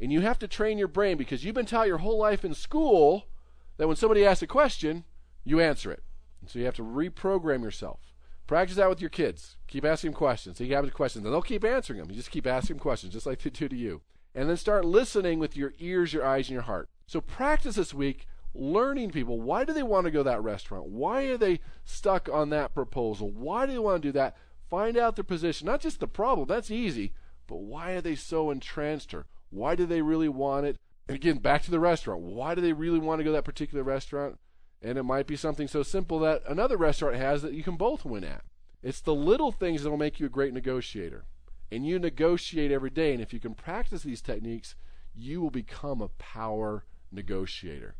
And 0.00 0.12
you 0.12 0.20
have 0.20 0.38
to 0.40 0.48
train 0.48 0.78
your 0.78 0.88
brain 0.88 1.16
because 1.16 1.44
you've 1.44 1.54
been 1.54 1.66
taught 1.66 1.86
your 1.86 1.98
whole 1.98 2.18
life 2.18 2.44
in 2.44 2.54
school 2.54 3.28
that 3.76 3.86
when 3.86 3.96
somebody 3.96 4.24
asks 4.24 4.42
a 4.42 4.46
question, 4.46 5.04
you 5.44 5.60
answer 5.60 5.90
it. 5.92 6.02
And 6.40 6.50
so 6.50 6.58
you 6.58 6.64
have 6.64 6.74
to 6.74 6.82
reprogram 6.82 7.62
yourself. 7.62 8.00
Practice 8.46 8.76
that 8.76 8.88
with 8.88 9.00
your 9.00 9.10
kids. 9.10 9.56
Keep 9.68 9.84
asking 9.84 10.10
them 10.10 10.18
questions. 10.18 10.58
They 10.58 10.66
have 10.68 10.92
questions, 10.92 11.24
and 11.24 11.32
they'll 11.32 11.42
keep 11.42 11.64
answering 11.64 12.00
them. 12.00 12.10
You 12.10 12.16
just 12.16 12.30
keep 12.30 12.46
asking 12.46 12.76
them 12.76 12.82
questions, 12.82 13.12
just 13.12 13.24
like 13.24 13.40
they 13.40 13.50
do 13.50 13.68
to 13.68 13.76
you. 13.76 14.02
And 14.34 14.48
then 14.48 14.56
start 14.56 14.84
listening 14.84 15.38
with 15.38 15.56
your 15.56 15.72
ears, 15.78 16.12
your 16.12 16.26
eyes, 16.26 16.48
and 16.48 16.54
your 16.54 16.62
heart. 16.62 16.90
So 17.06 17.20
practice 17.20 17.76
this 17.76 17.94
week 17.94 18.26
learning 18.54 19.10
people. 19.10 19.40
Why 19.40 19.64
do 19.64 19.72
they 19.72 19.82
want 19.82 20.04
to 20.04 20.10
go 20.10 20.20
to 20.20 20.30
that 20.30 20.42
restaurant? 20.42 20.86
Why 20.86 21.24
are 21.24 21.36
they 21.36 21.60
stuck 21.84 22.28
on 22.32 22.50
that 22.50 22.74
proposal? 22.74 23.30
Why 23.30 23.66
do 23.66 23.72
they 23.72 23.78
want 23.78 24.02
to 24.02 24.08
do 24.08 24.12
that? 24.12 24.36
Find 24.70 24.96
out 24.96 25.16
their 25.16 25.24
position. 25.24 25.66
Not 25.66 25.80
just 25.80 26.00
the 26.00 26.08
problem, 26.08 26.46
that's 26.46 26.70
easy, 26.70 27.12
but 27.46 27.56
why 27.56 27.92
are 27.92 28.00
they 28.00 28.14
so 28.14 28.50
entranced 28.50 29.12
or 29.12 29.26
why 29.54 29.76
do 29.76 29.86
they 29.86 30.02
really 30.02 30.28
want 30.28 30.66
it? 30.66 30.76
And 31.06 31.14
again, 31.14 31.38
back 31.38 31.62
to 31.62 31.70
the 31.70 31.78
restaurant. 31.78 32.22
Why 32.22 32.54
do 32.54 32.60
they 32.60 32.72
really 32.72 32.98
want 32.98 33.20
to 33.20 33.24
go 33.24 33.30
to 33.30 33.34
that 33.34 33.44
particular 33.44 33.84
restaurant? 33.84 34.38
And 34.82 34.98
it 34.98 35.04
might 35.04 35.28
be 35.28 35.36
something 35.36 35.68
so 35.68 35.82
simple 35.82 36.18
that 36.20 36.42
another 36.48 36.76
restaurant 36.76 37.16
has 37.16 37.42
that 37.42 37.54
you 37.54 37.62
can 37.62 37.76
both 37.76 38.04
win 38.04 38.24
at. 38.24 38.42
It's 38.82 39.00
the 39.00 39.14
little 39.14 39.52
things 39.52 39.82
that 39.82 39.90
will 39.90 39.96
make 39.96 40.18
you 40.18 40.26
a 40.26 40.30
great 40.30 40.52
negotiator. 40.52 41.24
And 41.70 41.86
you 41.86 41.98
negotiate 41.98 42.72
every 42.72 42.90
day. 42.90 43.12
And 43.12 43.22
if 43.22 43.32
you 43.32 43.38
can 43.38 43.54
practice 43.54 44.02
these 44.02 44.20
techniques, 44.20 44.74
you 45.14 45.40
will 45.40 45.50
become 45.50 46.02
a 46.02 46.08
power 46.08 46.84
negotiator. 47.12 47.94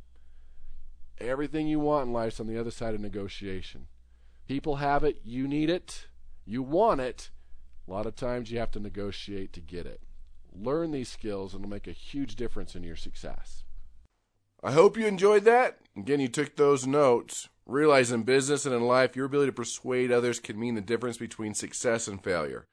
Everything 1.18 1.68
you 1.68 1.78
want 1.78 2.08
in 2.08 2.12
life 2.12 2.34
is 2.34 2.40
on 2.40 2.48
the 2.48 2.58
other 2.58 2.72
side 2.72 2.94
of 2.94 3.00
negotiation. 3.00 3.86
People 4.48 4.76
have 4.76 5.04
it, 5.04 5.20
you 5.22 5.46
need 5.46 5.70
it, 5.70 6.08
you 6.44 6.62
want 6.62 7.00
it. 7.00 7.30
A 7.86 7.90
lot 7.92 8.06
of 8.06 8.16
times 8.16 8.50
you 8.50 8.58
have 8.58 8.72
to 8.72 8.80
negotiate 8.80 9.52
to 9.52 9.60
get 9.60 9.86
it. 9.86 10.00
Learn 10.54 10.92
these 10.92 11.08
skills 11.08 11.52
and 11.52 11.64
it'll 11.64 11.70
make 11.70 11.88
a 11.88 11.92
huge 11.92 12.36
difference 12.36 12.74
in 12.74 12.84
your 12.84 12.96
success. 12.96 13.64
I 14.62 14.72
hope 14.72 14.96
you 14.96 15.06
enjoyed 15.06 15.44
that. 15.44 15.78
Again, 15.96 16.20
you 16.20 16.28
took 16.28 16.56
those 16.56 16.86
notes. 16.86 17.48
Realize 17.66 18.12
in 18.12 18.22
business 18.22 18.64
and 18.64 18.74
in 18.74 18.82
life, 18.82 19.16
your 19.16 19.26
ability 19.26 19.48
to 19.48 19.54
persuade 19.54 20.12
others 20.12 20.40
can 20.40 20.58
mean 20.58 20.74
the 20.74 20.80
difference 20.80 21.18
between 21.18 21.54
success 21.54 22.08
and 22.08 22.22
failure. 22.22 22.66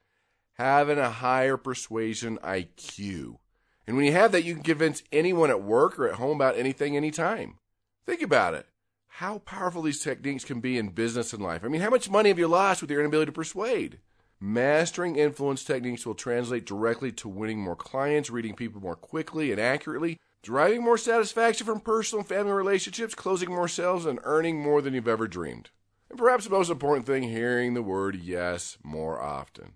Having 0.54 1.00
a 1.00 1.10
higher 1.10 1.58
persuasion 1.58 2.38
IQ. 2.44 3.38
And 3.88 3.96
when 3.96 4.06
you 4.06 4.12
have 4.12 4.32
that, 4.32 4.44
you 4.44 4.54
can 4.54 4.64
convince 4.64 5.04
anyone 5.12 5.50
at 5.50 5.64
work 5.64 5.98
or 5.98 6.08
at 6.08 6.16
home 6.16 6.38
about 6.38 6.58
anything, 6.58 6.96
anytime. 6.96 7.58
Think 8.06 8.22
about 8.22 8.54
it. 8.54 8.68
How 9.08 9.40
powerful 9.40 9.82
these 9.82 10.00
techniques 10.00 10.46
can 10.46 10.62
be 10.62 10.78
in 10.78 10.90
business 10.90 11.34
and 11.34 11.44
life. 11.44 11.64
I 11.64 11.68
mean, 11.68 11.82
how 11.82 11.90
much 11.90 12.10
money 12.10 12.30
have 12.30 12.40
you 12.40 12.48
lost 12.48 12.82
with 12.82 12.92
your 12.92 13.02
inability 13.02 13.28
to 13.28 13.34
persuade? 13.34 14.00
Mastering 14.44 15.18
influence 15.18 15.64
techniques 15.64 16.04
will 16.04 16.16
translate 16.16 16.66
directly 16.66 17.12
to 17.12 17.30
winning 17.30 17.60
more 17.60 17.76
clients, 17.76 18.32
reading 18.32 18.56
people 18.56 18.82
more 18.82 18.96
quickly 18.96 19.52
and 19.52 19.62
accurately, 19.62 20.18
driving 20.42 20.82
more 20.84 20.98
satisfaction 20.98 21.68
from 21.68 21.80
personal 21.80 22.22
and 22.22 22.28
family 22.28 22.52
relationships, 22.52 23.14
closing 23.14 23.50
more 23.50 23.68
sales, 23.68 24.08
and 24.08 24.18
earning 24.24 24.60
more 24.60 24.82
than 24.82 24.96
you've 24.96 25.08
ever 25.08 25.28
dreamed. 25.28 25.70
And 26.10 26.18
perhaps 26.18 26.46
the 26.46 26.50
most 26.50 26.72
important 26.72 27.06
thing, 27.06 27.22
hearing 27.22 27.76
the 27.76 27.84
word 27.84 28.16
yes 28.16 28.80
more 28.82 29.22
often. 29.22 29.74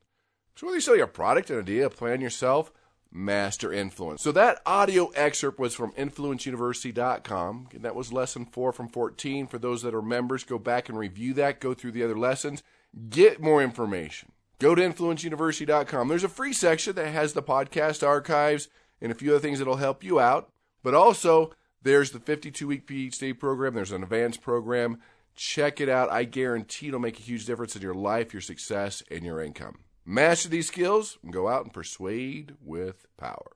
So 0.56 0.66
whether 0.66 0.78
you 0.78 0.82
sell 0.82 0.98
your 0.98 1.06
product, 1.06 1.52
an 1.52 1.60
idea, 1.60 1.86
a 1.86 1.90
plan 1.92 2.20
yourself, 2.20 2.72
master 3.12 3.72
influence. 3.72 4.24
So 4.24 4.32
that 4.32 4.64
audio 4.66 5.10
excerpt 5.10 5.60
was 5.60 5.76
from 5.76 5.92
influenceuniversity.com. 5.92 7.70
And 7.72 7.84
that 7.84 7.96
was 7.96 8.12
lesson 8.12 8.48
four 8.48 8.74
from 8.74 8.90
14. 8.90 9.46
For 9.46 9.60
those 9.60 9.84
that 9.84 9.94
are 9.94 10.02
members, 10.02 10.44
go 10.44 10.58
back 10.58 10.90
and 10.90 10.98
review 10.98 11.36
that, 11.36 11.60
go 11.60 11.76
through 11.76 11.92
the 11.92 12.04
other 12.04 12.18
lessons, 12.18 12.64
get 13.12 13.40
more 13.40 13.62
information. 13.62 14.32
Go 14.60 14.76
to 14.76 14.82
influenceuniversity.com. 14.82 16.08
There's 16.08 16.24
a 16.24 16.30
free 16.30 16.54
section 16.54 16.96
that 16.96 17.08
has 17.10 17.34
the 17.34 17.44
podcast 17.44 18.06
archives 18.06 18.70
and 19.02 19.12
a 19.12 19.16
few 19.16 19.32
other 19.32 19.40
things 19.40 19.60
that'll 19.60 19.76
help 19.76 20.04
you 20.04 20.20
out. 20.20 20.50
But 20.84 20.94
also, 20.94 21.52
there's 21.82 22.12
the 22.12 22.20
52 22.20 22.68
week 22.68 22.88
PhD 22.88 23.38
program, 23.38 23.74
there's 23.74 23.92
an 23.92 24.04
advanced 24.04 24.42
program. 24.42 25.00
Check 25.36 25.82
it 25.82 25.90
out. 25.90 26.10
I 26.10 26.24
guarantee 26.24 26.88
it'll 26.88 27.00
make 27.00 27.20
a 27.20 27.24
huge 27.24 27.46
difference 27.46 27.76
in 27.76 27.82
your 27.82 27.94
life, 27.94 28.34
your 28.34 28.42
success, 28.42 29.04
and 29.12 29.26
your 29.26 29.42
income. 29.42 29.80
Master 30.06 30.48
these 30.48 30.68
skills 30.68 31.18
and 31.24 31.34
go 31.34 31.50
out 31.50 31.64
and 31.64 31.74
persuade 31.74 32.56
with 32.64 33.06
power. 33.18 33.52